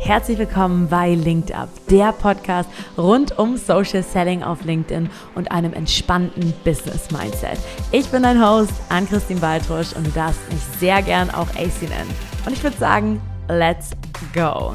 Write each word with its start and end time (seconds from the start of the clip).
Herzlich 0.00 0.38
willkommen 0.38 0.88
bei 0.88 1.14
Linked 1.14 1.52
Up, 1.52 1.68
der 1.90 2.12
Podcast 2.12 2.70
rund 2.96 3.36
um 3.36 3.56
Social 3.56 4.02
Selling 4.02 4.44
auf 4.44 4.64
LinkedIn 4.64 5.10
und 5.34 5.50
einem 5.50 5.72
entspannten 5.72 6.54
Business 6.64 7.10
Mindset. 7.10 7.58
Ich 7.90 8.08
bin 8.08 8.22
dein 8.22 8.40
Host, 8.40 8.72
Ann-Christine 8.90 9.40
Baltrusch 9.40 9.92
und 9.94 10.06
du 10.06 10.10
darfst 10.12 10.40
mich 10.52 10.62
sehr 10.78 11.02
gern 11.02 11.30
auch 11.30 11.48
AC 11.50 11.82
nennen. 11.82 12.14
Und 12.46 12.52
ich 12.52 12.62
würde 12.62 12.78
sagen, 12.78 13.20
let's 13.48 13.90
go! 14.32 14.74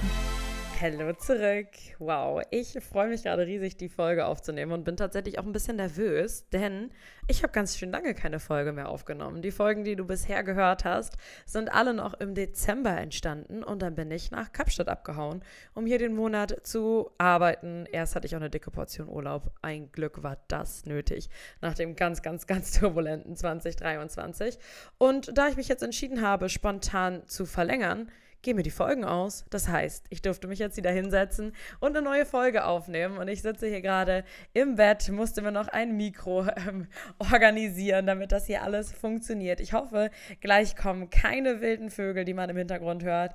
Hallo 0.83 1.13
zurück. 1.13 1.69
Wow, 1.99 2.41
ich 2.51 2.77
freue 2.83 3.07
mich 3.07 3.23
gerade 3.23 3.45
riesig, 3.47 3.77
die 3.77 3.87
Folge 3.87 4.25
aufzunehmen 4.25 4.73
und 4.73 4.83
bin 4.83 4.97
tatsächlich 4.97 5.39
auch 5.39 5.45
ein 5.45 5.53
bisschen 5.53 5.77
nervös, 5.77 6.49
denn 6.49 6.91
ich 7.29 7.41
habe 7.41 7.53
ganz 7.53 7.77
schön 7.77 7.89
lange 7.89 8.13
keine 8.13 8.41
Folge 8.41 8.73
mehr 8.73 8.89
aufgenommen. 8.89 9.41
Die 9.41 9.51
Folgen, 9.51 9.85
die 9.85 9.95
du 9.95 10.03
bisher 10.03 10.43
gehört 10.43 10.83
hast, 10.83 11.15
sind 11.45 11.71
alle 11.73 11.93
noch 11.93 12.15
im 12.15 12.35
Dezember 12.35 12.97
entstanden 12.97 13.63
und 13.63 13.81
dann 13.81 13.95
bin 13.95 14.11
ich 14.11 14.29
nach 14.31 14.51
Kapstadt 14.51 14.89
abgehauen, 14.89 15.41
um 15.73 15.85
hier 15.85 15.99
den 15.99 16.15
Monat 16.15 16.53
zu 16.63 17.11
arbeiten. 17.17 17.85
Erst 17.89 18.17
hatte 18.17 18.27
ich 18.27 18.35
auch 18.35 18.41
eine 18.41 18.49
dicke 18.49 18.69
Portion 18.69 19.07
Urlaub. 19.07 19.53
Ein 19.61 19.89
Glück 19.93 20.21
war 20.21 20.39
das 20.49 20.85
nötig 20.85 21.29
nach 21.61 21.75
dem 21.75 21.95
ganz, 21.95 22.21
ganz, 22.21 22.45
ganz 22.45 22.77
turbulenten 22.77 23.37
2023. 23.37 24.59
Und 24.97 25.37
da 25.37 25.47
ich 25.47 25.55
mich 25.55 25.69
jetzt 25.69 25.81
entschieden 25.81 26.21
habe, 26.21 26.49
spontan 26.49 27.25
zu 27.25 27.45
verlängern, 27.45 28.11
gehen 28.43 28.57
mir 28.57 28.63
die 28.63 28.69
Folgen 28.69 29.05
aus. 29.05 29.45
Das 29.49 29.67
heißt, 29.67 30.05
ich 30.09 30.21
durfte 30.21 30.47
mich 30.47 30.59
jetzt 30.59 30.77
wieder 30.77 30.91
hinsetzen 30.91 31.53
und 31.79 31.95
eine 31.95 32.05
neue 32.05 32.25
Folge 32.25 32.65
aufnehmen. 32.65 33.17
Und 33.17 33.27
ich 33.27 33.41
sitze 33.41 33.67
hier 33.67 33.81
gerade 33.81 34.23
im 34.53 34.75
Bett, 34.75 35.09
musste 35.09 35.41
mir 35.41 35.51
noch 35.51 35.69
ein 35.69 35.97
Mikro 35.97 36.45
ähm, 36.67 36.87
organisieren, 37.17 38.05
damit 38.05 38.31
das 38.31 38.45
hier 38.45 38.61
alles 38.61 38.91
funktioniert. 38.91 39.59
Ich 39.59 39.73
hoffe, 39.73 40.11
gleich 40.41 40.75
kommen 40.75 41.09
keine 41.09 41.61
wilden 41.61 41.89
Vögel, 41.89 42.25
die 42.25 42.33
man 42.33 42.49
im 42.49 42.57
Hintergrund 42.57 43.03
hört. 43.03 43.33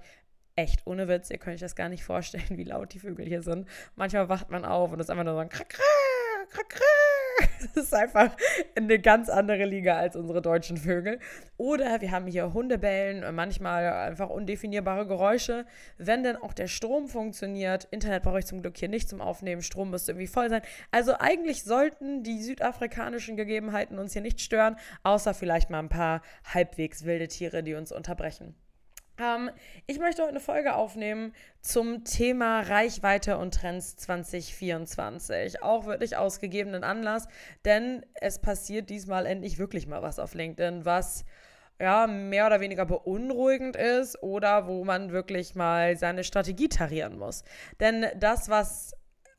Echt, 0.55 0.87
ohne 0.87 1.09
Witz, 1.09 1.31
ihr 1.31 1.39
könnt 1.39 1.55
euch 1.55 1.61
das 1.61 1.77
gar 1.77 1.89
nicht 1.89 2.05
vorstellen, 2.05 2.45
wie 2.51 2.65
laut 2.65 2.93
die 2.93 2.99
Vögel 2.99 3.27
hier 3.27 3.43
sind. 3.43 3.67
Manchmal 3.97 4.29
wacht 4.29 4.51
man 4.51 4.65
auf 4.65 4.93
und 4.93 5.01
ist 5.01 5.11
einfach 5.11 5.25
nur 5.25 5.35
so 5.35 5.41
ein 5.41 5.49
Krack, 5.49 5.71
Krack. 5.71 6.08
Das 7.75 7.85
ist 7.85 7.95
einfach 7.95 8.37
eine 8.77 8.99
ganz 8.99 9.29
andere 9.29 9.65
Liga 9.65 9.97
als 9.97 10.17
unsere 10.17 10.41
deutschen 10.41 10.77
Vögel. 10.77 11.19
Oder 11.57 12.01
wir 12.01 12.11
haben 12.13 12.27
hier 12.27 12.53
Hundebellen, 12.53 13.35
manchmal 13.35 13.85
einfach 13.85 14.31
undefinierbare 14.31 15.07
Geräusche. 15.07 15.67
Wenn 15.97 16.23
denn 16.23 16.37
auch 16.37 16.53
der 16.53 16.69
Strom 16.69 17.09
funktioniert, 17.09 17.89
Internet 17.91 18.23
brauche 18.23 18.39
ich 18.39 18.47
zum 18.47 18.63
Glück 18.63 18.77
hier 18.77 18.89
nicht 18.89 19.09
zum 19.09 19.21
Aufnehmen, 19.21 19.63
Strom 19.63 19.91
müsste 19.91 20.13
irgendwie 20.13 20.29
voll 20.29 20.49
sein. 20.51 20.63
Also 20.93 21.15
eigentlich 21.19 21.65
sollten 21.65 22.23
die 22.23 22.43
südafrikanischen 22.43 23.37
Gegebenheiten 23.37 23.99
uns 23.99 24.13
hier 24.13 24.23
nicht 24.23 24.41
stören, 24.41 24.77
außer 25.03 25.35
vielleicht 25.35 25.71
mal 25.71 25.81
ein 25.81 25.89
paar 25.89 26.23
halbwegs 26.45 27.05
wilde 27.05 27.29
Tiere, 27.29 27.63
die 27.63 27.75
uns 27.75 27.91
unterbrechen. 27.93 28.55
Ähm, 29.19 29.51
ich 29.87 29.99
möchte 29.99 30.23
heute 30.23 30.31
eine 30.31 30.41
Folge 30.41 30.75
aufnehmen 30.75 31.33
zum 31.61 32.05
Thema 32.05 32.61
Reichweite 32.61 33.39
und 33.39 33.55
Trends 33.55 33.97
2024. 33.97 35.63
Auch 35.63 35.87
wirklich 35.87 36.17
aus 36.17 36.41
gegebenen 36.41 36.85
Anlass, 36.85 37.27
denn 37.65 38.07
es 38.15 38.39
passiert 38.39 38.91
diesmal 38.91 39.27
endlich 39.27 39.59
wirklich 39.59 39.87
mal 39.87 40.03
was 40.03 40.19
auf 40.19 40.35
LinkedIn, 40.35 40.85
was 40.85 41.25
ja 41.81 42.07
mehr 42.07 42.47
oder 42.47 42.61
weniger 42.61 42.87
beunruhigend 42.87 43.77
ist 43.77 44.23
oder 44.23 44.67
wo 44.67 44.85
man 44.85 45.13
wirklich 45.13 45.55
mal 45.55 45.97
seine 45.97 46.25
Strategie 46.25 46.69
tarieren 46.69 47.19
muss. 47.19 47.45
Denn 47.81 48.07
das, 48.17 48.49
was 48.49 48.95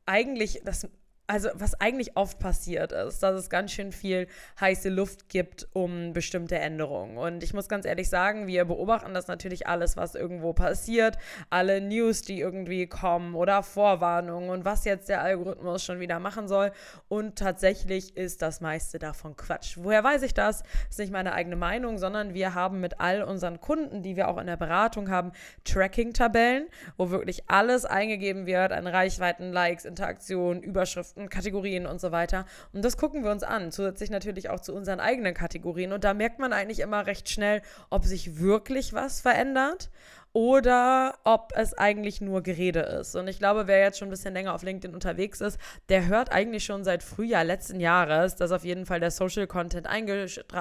eigentlich 0.06 0.62
das 0.64 0.88
also 1.30 1.50
was 1.54 1.80
eigentlich 1.80 2.18
oft 2.18 2.40
passiert 2.40 2.92
ist, 2.92 3.22
dass 3.22 3.36
es 3.36 3.52
ganz 3.52 3.72
schön 3.72 3.92
viel 3.92 4.28
heiße 4.60 4.90
Luft 4.90 5.30
gibt 5.30 5.68
um 5.74 6.12
bestimmte 6.12 6.58
Änderungen. 6.58 7.18
Und 7.18 7.44
ich 7.44 7.54
muss 7.54 7.70
ganz 7.70 7.86
ehrlich 7.86 8.10
sagen, 8.10 8.48
wir 8.48 8.66
beobachten 8.66 9.14
das 9.14 9.28
natürlich 9.28 9.68
alles, 9.68 9.96
was 9.96 10.16
irgendwo 10.16 10.54
passiert, 10.54 11.20
alle 11.52 11.82
News, 11.82 12.24
die 12.24 12.40
irgendwie 12.40 12.88
kommen 12.88 13.36
oder 13.36 13.62
Vorwarnungen 13.62 14.50
und 14.50 14.66
was 14.66 14.86
jetzt 14.86 15.08
der 15.08 15.22
Algorithmus 15.22 15.84
schon 15.84 16.00
wieder 16.00 16.20
machen 16.20 16.48
soll. 16.48 16.72
Und 17.10 17.38
tatsächlich 17.38 18.18
ist 18.18 18.42
das 18.42 18.60
meiste 18.60 18.98
davon 18.98 19.36
Quatsch. 19.36 19.78
Woher 19.80 20.04
weiß 20.04 20.23
ich 20.23 20.34
das? 20.34 20.64
Das 20.64 20.89
ist 20.89 21.00
nicht 21.00 21.14
meine 21.14 21.34
eigene 21.34 21.58
Meinung, 21.58 22.00
sondern 22.00 22.34
wir 22.34 22.56
haben 22.56 22.80
mit 22.80 23.00
all 23.00 23.22
unseren 23.22 23.62
Kunden, 23.62 24.02
die 24.02 24.16
wir 24.16 24.30
auch 24.30 24.39
in 24.39 24.48
der 24.48 24.58
Beratung 24.58 25.12
haben, 25.12 25.32
Tracking-Tabellen, 25.64 26.70
wo 26.98 27.12
wirklich 27.12 27.48
alles 27.52 27.86
eingegeben 27.86 28.48
wird 28.48 28.72
an 28.72 28.88
Reichweiten, 28.88 29.52
Likes, 29.52 29.86
Interaktionen, 29.86 30.64
Überschriften 30.64 31.19
Kategorien 31.28 31.86
und 31.86 32.00
so 32.00 32.12
weiter. 32.14 32.46
Und 32.72 32.86
das 32.86 32.96
gucken 32.96 33.24
wir 33.24 33.32
uns 33.32 33.44
an, 33.44 33.72
zusätzlich 33.72 34.10
natürlich 34.10 34.50
auch 34.50 34.62
zu 34.62 34.74
unseren 34.74 35.02
eigenen 35.02 35.34
Kategorien. 35.34 35.92
Und 35.92 36.06
da 36.06 36.14
merkt 36.14 36.40
man 36.40 36.54
eigentlich 36.54 36.80
immer 36.80 37.06
recht 37.08 37.30
schnell, 37.30 37.62
ob 37.90 38.06
sich 38.06 38.40
wirklich 38.40 38.94
was 38.94 39.20
verändert 39.20 39.90
oder 40.34 41.16
ob 41.23 41.52
es 41.56 41.73
eigentlich 41.73 42.22
nur 42.22 42.44
Gerede 42.44 42.82
ist. 42.82 43.16
Und 43.16 43.28
ich 43.28 43.40
glaube, 43.40 43.67
wer 43.67 43.80
jetzt 43.80 43.98
schon 43.98 44.10
ein 44.10 44.12
bisschen 44.12 44.34
länger 44.34 44.54
auf 44.54 44.64
LinkedIn 44.64 44.94
unterwegs 44.94 45.42
ist, 45.42 45.60
der 45.90 46.08
hört 46.08 46.32
eigentlich 46.32 46.64
schon 46.64 46.84
seit 46.84 47.02
Frühjahr 47.02 47.44
letzten 47.44 47.80
Jahres, 47.80 48.36
dass 48.36 48.52
auf 48.52 48.64
jeden 48.64 48.86
Fall 48.86 49.00
der 49.00 49.12
Social 49.12 49.48
Content 49.48 49.88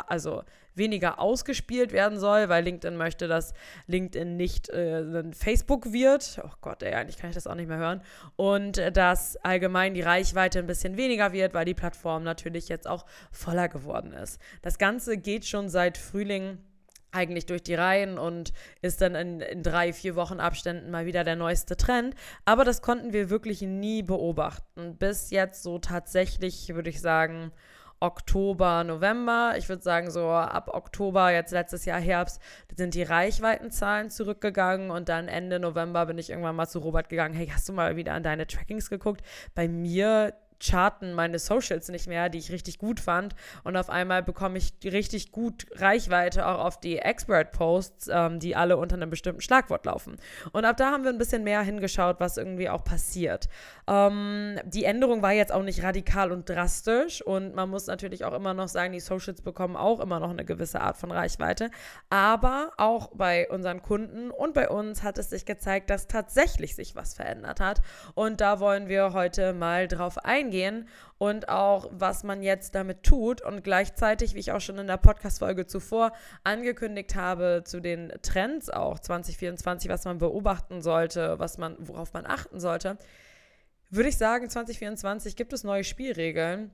also 0.07 0.43
weniger 0.75 1.19
ausgespielt 1.19 1.93
werden 1.93 2.19
soll, 2.19 2.49
weil 2.49 2.65
LinkedIn 2.65 2.97
möchte, 2.97 3.29
dass 3.29 3.53
LinkedIn 3.89 4.37
nicht 4.37 4.71
äh, 4.71 5.01
ein 5.01 5.35
Facebook 5.35 5.93
wird. 5.93 6.41
Oh 6.43 6.51
Gott, 6.63 6.83
ey, 6.83 6.95
eigentlich 6.95 7.19
kann 7.19 7.31
ich 7.31 7.35
das 7.35 7.47
auch 7.47 7.55
nicht 7.55 7.69
mehr 7.69 7.79
hören. 7.79 8.01
Und 8.37 8.79
äh, 8.79 8.91
dass 8.91 9.37
allgemein 9.37 9.93
die 9.93 10.01
Reichweite 10.01 10.61
ein 10.61 10.67
bisschen 10.67 10.97
weniger 10.97 11.33
wird, 11.33 11.53
weil 11.53 11.67
die 11.67 11.75
Plattform 11.75 12.23
natürlich 12.23 12.69
jetzt 12.69 12.87
auch 12.89 13.05
voller 13.31 13.69
geworden 13.69 14.13
ist. 14.13 14.41
Das 14.63 14.79
Ganze 14.79 15.19
geht 15.19 15.45
schon 15.45 15.69
seit 15.69 15.99
Frühling 15.99 16.59
eigentlich 17.13 17.47
durch 17.47 17.63
die 17.63 17.75
Reihen 17.75 18.19
und 18.19 18.53
ist 18.83 19.01
dann 19.01 19.15
in, 19.15 19.41
in, 19.41 19.63
drei, 19.63 19.93
vier 19.93 20.17
Wochen 20.17 20.41
Abständen 20.41 20.91
mal 20.91 21.07
wieder 21.07 21.25
der 21.25 21.37
neueste 21.37 21.77
Trend. 21.77 22.15
Aber 22.45 22.65
das 22.65 22.83
konnten 22.83 23.13
wir 23.13 23.31
wirklich 23.31 23.63
nie 23.63 24.03
beobachten. 24.03 24.97
Bis 24.97 25.31
jetzt 25.31 25.63
so 25.63 25.79
tatsächlich, 25.79 26.75
würde 26.75 26.91
ich 26.91 27.01
sagen, 27.01 27.53
Oktober, 28.01 28.85
November. 28.85 29.55
Ich 29.57 29.69
würde 29.69 29.83
sagen, 29.83 30.11
so 30.11 30.29
ab 30.29 30.71
Oktober, 30.73 31.33
jetzt 31.33 31.51
letztes 31.51 31.85
Jahr 31.85 32.01
Herbst, 32.01 32.41
sind 32.77 32.95
die 32.95 33.03
Reichweitenzahlen 33.03 34.11
zurückgegangen 34.11 34.91
und 34.91 35.09
dann 35.09 35.27
Ende 35.29 35.59
November 35.59 36.07
bin 36.07 36.19
ich 36.19 36.31
irgendwann 36.31 36.57
mal 36.57 36.69
zu 36.69 36.79
Robert 36.79 37.09
gegangen. 37.09 37.35
Hey, 37.35 37.49
hast 37.49 37.69
du 37.69 37.73
mal 37.73 37.97
wieder 37.97 38.15
an 38.15 38.23
deine 38.23 38.47
Trackings 38.47 38.89
geguckt? 38.89 39.23
Bei 39.55 39.67
mir 39.67 40.35
charten 40.61 41.15
meine 41.15 41.39
Socials 41.39 41.89
nicht 41.89 42.07
mehr, 42.07 42.29
die 42.29 42.39
ich 42.39 42.51
richtig 42.51 42.79
gut 42.79 43.01
fand. 43.01 43.35
Und 43.65 43.77
auf 43.77 43.91
einmal 43.91 44.23
bekomme 44.23 44.59
ich 44.59 44.73
richtig 44.85 45.31
gut 45.33 45.67
Reichweite 45.75 46.47
auch 46.47 46.59
auf 46.65 46.81
die 46.81 46.99
Expert-Posts, 46.99 48.11
ähm, 48.13 48.41
die 48.41 48.57
alle 48.57 48.77
unter 48.77 48.97
einem 48.97 49.11
bestimmten 49.11 49.41
Schlagwort 49.41 49.87
laufen. 49.87 50.17
Und 50.53 50.65
ab 50.65 50.77
da 50.77 50.91
haben 50.91 51.05
wir 51.05 51.11
ein 51.11 51.19
bisschen 51.19 51.45
mehr 51.45 51.63
hingeschaut, 51.63 52.17
was 52.19 52.37
irgendwie 52.37 52.69
auch 52.69 52.85
passiert. 52.85 53.49
Ähm, 53.87 54.59
die 54.65 54.85
Änderung 54.85 55.23
war 55.23 55.33
jetzt 55.33 55.53
auch 55.53 55.63
nicht 55.63 55.83
radikal 55.83 56.33
und 56.33 56.49
drastisch. 56.49 57.23
Und 57.23 57.55
man 57.55 57.71
muss 57.71 57.87
natürlich 57.87 58.25
auch 58.25 58.35
immer 58.35 58.55
noch 58.55 58.69
sagen, 58.69 58.93
die 58.93 59.01
Socials 59.01 59.43
bekommen 59.43 59.77
auch 59.77 60.01
immer 60.01 60.21
noch 60.21 60.31
eine 60.31 60.45
gewisse 60.45 60.81
Art 60.81 60.97
von 60.97 61.11
Reichweite. 61.11 61.71
Aber 62.11 62.73
auch 62.77 63.11
bei 63.15 63.49
unseren 63.49 63.83
Kunden 63.83 64.31
und 64.31 64.55
bei 64.55 64.69
uns 64.69 65.03
hat 65.03 65.19
es 65.19 65.31
sich 65.31 65.47
gezeigt, 65.47 65.91
dass 65.91 66.09
tatsächlich 66.09 66.75
sich 66.75 66.97
was 66.97 67.15
verändert 67.15 67.61
hat. 67.61 67.81
Und 68.15 68.41
da 68.41 68.61
wollen 68.61 68.89
wir 68.89 69.13
heute 69.13 69.53
mal 69.53 69.89
drauf 69.89 70.19
eingehen 70.19 70.48
eingehen 70.49 70.89
und 71.19 71.49
auch, 71.49 71.89
was 71.93 72.25
man 72.25 72.43
jetzt 72.43 72.75
damit 72.75 73.03
tut. 73.03 73.41
Und 73.43 73.63
gleichzeitig, 73.63 74.35
wie 74.35 74.41
ich 74.41 74.53
auch 74.53 74.61
schon 74.61 74.79
in 74.79 74.87
der 74.87 74.97
Podcast-Folge 74.97 75.67
zuvor 75.67 76.13
angekündigt 76.45 77.15
habe, 77.15 77.63
zu 77.65 77.81
den 77.81 78.13
Trends 78.23 78.71
auch 78.71 78.99
2024, 78.99 79.91
was 79.91 80.05
man 80.05 80.19
beobachten 80.19 80.81
sollte, 80.81 81.39
was 81.39 81.59
man, 81.59 81.77
worauf 81.79 82.13
man 82.13 82.27
achten 82.27 82.61
sollte, 82.61 82.99
würde 83.91 84.09
ich 84.09 84.19
sagen, 84.19 84.49
2024 84.51 85.37
gibt 85.37 85.53
es 85.53 85.65
neue 85.65 85.85
Spielregeln 85.85 86.71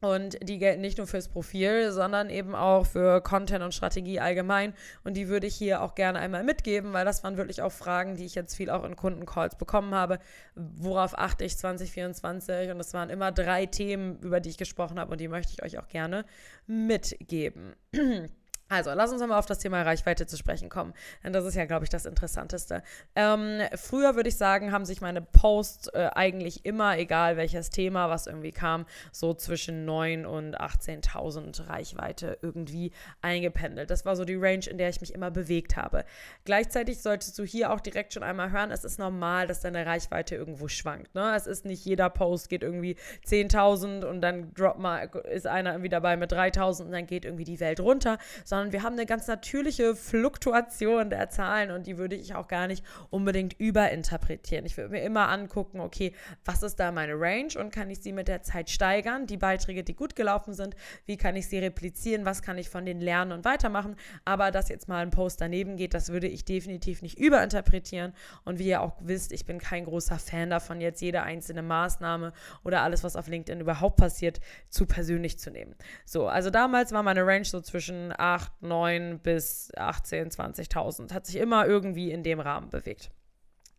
und 0.00 0.38
die 0.42 0.58
gelten 0.58 0.80
nicht 0.80 0.96
nur 0.98 1.06
fürs 1.06 1.28
Profil, 1.28 1.92
sondern 1.92 2.30
eben 2.30 2.54
auch 2.54 2.86
für 2.86 3.20
Content 3.20 3.62
und 3.62 3.74
Strategie 3.74 4.18
allgemein. 4.18 4.72
Und 5.04 5.14
die 5.14 5.28
würde 5.28 5.46
ich 5.46 5.54
hier 5.54 5.82
auch 5.82 5.94
gerne 5.94 6.18
einmal 6.18 6.42
mitgeben, 6.42 6.92
weil 6.94 7.04
das 7.04 7.22
waren 7.22 7.36
wirklich 7.36 7.60
auch 7.60 7.72
Fragen, 7.72 8.16
die 8.16 8.24
ich 8.24 8.34
jetzt 8.34 8.54
viel 8.54 8.70
auch 8.70 8.84
in 8.84 8.96
Kundencalls 8.96 9.56
bekommen 9.56 9.94
habe. 9.94 10.18
Worauf 10.54 11.18
achte 11.18 11.44
ich 11.44 11.58
2024? 11.58 12.70
Und 12.70 12.80
es 12.80 12.94
waren 12.94 13.10
immer 13.10 13.30
drei 13.30 13.66
Themen, 13.66 14.18
über 14.20 14.40
die 14.40 14.48
ich 14.48 14.58
gesprochen 14.58 14.98
habe 14.98 15.12
und 15.12 15.20
die 15.20 15.28
möchte 15.28 15.52
ich 15.52 15.62
euch 15.62 15.78
auch 15.78 15.88
gerne 15.88 16.24
mitgeben. 16.66 17.74
Also, 18.70 18.92
lass 18.94 19.10
uns 19.10 19.20
mal 19.20 19.36
auf 19.36 19.46
das 19.46 19.58
Thema 19.58 19.82
Reichweite 19.82 20.26
zu 20.26 20.36
sprechen 20.36 20.68
kommen. 20.68 20.94
Denn 21.24 21.32
das 21.32 21.44
ist 21.44 21.56
ja, 21.56 21.64
glaube 21.64 21.84
ich, 21.84 21.90
das 21.90 22.06
Interessanteste. 22.06 22.84
Ähm, 23.16 23.60
früher 23.74 24.14
würde 24.14 24.28
ich 24.28 24.36
sagen, 24.36 24.70
haben 24.70 24.84
sich 24.84 25.00
meine 25.00 25.20
Posts 25.20 25.88
äh, 25.88 26.10
eigentlich 26.14 26.64
immer, 26.64 26.96
egal 26.96 27.36
welches 27.36 27.70
Thema, 27.70 28.08
was 28.10 28.28
irgendwie 28.28 28.52
kam, 28.52 28.86
so 29.10 29.34
zwischen 29.34 29.88
9.000 29.88 30.24
und 30.24 30.60
18.000 30.60 31.68
Reichweite 31.68 32.38
irgendwie 32.42 32.92
eingependelt. 33.22 33.90
Das 33.90 34.04
war 34.04 34.14
so 34.14 34.24
die 34.24 34.36
Range, 34.36 34.64
in 34.70 34.78
der 34.78 34.88
ich 34.88 35.00
mich 35.00 35.14
immer 35.14 35.32
bewegt 35.32 35.76
habe. 35.76 36.04
Gleichzeitig 36.44 37.02
solltest 37.02 37.36
du 37.40 37.42
hier 37.42 37.72
auch 37.72 37.80
direkt 37.80 38.14
schon 38.14 38.22
einmal 38.22 38.52
hören, 38.52 38.70
es 38.70 38.84
ist 38.84 39.00
normal, 39.00 39.48
dass 39.48 39.60
deine 39.60 39.84
Reichweite 39.84 40.36
irgendwo 40.36 40.68
schwankt. 40.68 41.12
Ne? 41.16 41.34
Es 41.34 41.48
ist 41.48 41.64
nicht 41.64 41.84
jeder 41.84 42.08
Post 42.08 42.48
geht 42.48 42.62
irgendwie 42.62 42.94
10.000 43.26 44.04
und 44.04 44.20
dann 44.20 44.54
drop 44.54 44.78
mal, 44.78 45.10
ist 45.28 45.48
einer 45.48 45.72
irgendwie 45.72 45.88
dabei 45.88 46.16
mit 46.16 46.32
3.000 46.32 46.84
und 46.84 46.92
dann 46.92 47.06
geht 47.06 47.24
irgendwie 47.24 47.42
die 47.42 47.58
Welt 47.58 47.80
runter, 47.80 48.18
sondern 48.44 48.59
sondern 48.60 48.72
wir 48.74 48.82
haben 48.82 48.92
eine 48.92 49.06
ganz 49.06 49.26
natürliche 49.26 49.96
Fluktuation 49.96 51.08
der 51.08 51.30
Zahlen 51.30 51.70
und 51.70 51.86
die 51.86 51.96
würde 51.96 52.14
ich 52.14 52.34
auch 52.34 52.46
gar 52.46 52.66
nicht 52.66 52.84
unbedingt 53.08 53.58
überinterpretieren. 53.58 54.66
Ich 54.66 54.76
würde 54.76 54.90
mir 54.90 55.02
immer 55.02 55.30
angucken, 55.30 55.80
okay, 55.80 56.12
was 56.44 56.62
ist 56.62 56.76
da 56.78 56.92
meine 56.92 57.14
Range 57.14 57.58
und 57.58 57.72
kann 57.72 57.88
ich 57.88 58.00
sie 58.00 58.12
mit 58.12 58.28
der 58.28 58.42
Zeit 58.42 58.68
steigern? 58.68 59.26
Die 59.26 59.38
Beiträge, 59.38 59.82
die 59.82 59.94
gut 59.94 60.14
gelaufen 60.14 60.52
sind, 60.52 60.76
wie 61.06 61.16
kann 61.16 61.36
ich 61.36 61.48
sie 61.48 61.58
replizieren? 61.58 62.26
Was 62.26 62.42
kann 62.42 62.58
ich 62.58 62.68
von 62.68 62.84
denen 62.84 63.00
lernen 63.00 63.32
und 63.32 63.46
weitermachen? 63.46 63.96
Aber 64.26 64.50
dass 64.50 64.68
jetzt 64.68 64.88
mal 64.88 65.00
ein 65.00 65.10
Post 65.10 65.40
daneben 65.40 65.78
geht, 65.78 65.94
das 65.94 66.10
würde 66.10 66.28
ich 66.28 66.44
definitiv 66.44 67.00
nicht 67.00 67.18
überinterpretieren. 67.18 68.12
Und 68.44 68.58
wie 68.58 68.68
ihr 68.68 68.82
auch 68.82 68.96
wisst, 69.00 69.32
ich 69.32 69.46
bin 69.46 69.58
kein 69.58 69.86
großer 69.86 70.18
Fan 70.18 70.50
davon, 70.50 70.82
jetzt 70.82 71.00
jede 71.00 71.22
einzelne 71.22 71.62
Maßnahme 71.62 72.34
oder 72.62 72.82
alles, 72.82 73.04
was 73.04 73.16
auf 73.16 73.26
LinkedIn 73.26 73.60
überhaupt 73.60 73.96
passiert, 73.96 74.38
zu 74.68 74.84
persönlich 74.84 75.38
zu 75.38 75.50
nehmen. 75.50 75.74
So, 76.04 76.28
also 76.28 76.50
damals 76.50 76.92
war 76.92 77.02
meine 77.02 77.26
Range 77.26 77.46
so 77.46 77.62
zwischen 77.62 78.12
8, 78.16 78.49
9 78.60 79.20
bis 79.20 79.70
18, 79.76 80.30
20.000. 80.30 81.12
Hat 81.12 81.26
sich 81.26 81.36
immer 81.36 81.66
irgendwie 81.66 82.10
in 82.10 82.22
dem 82.22 82.40
Rahmen 82.40 82.70
bewegt. 82.70 83.10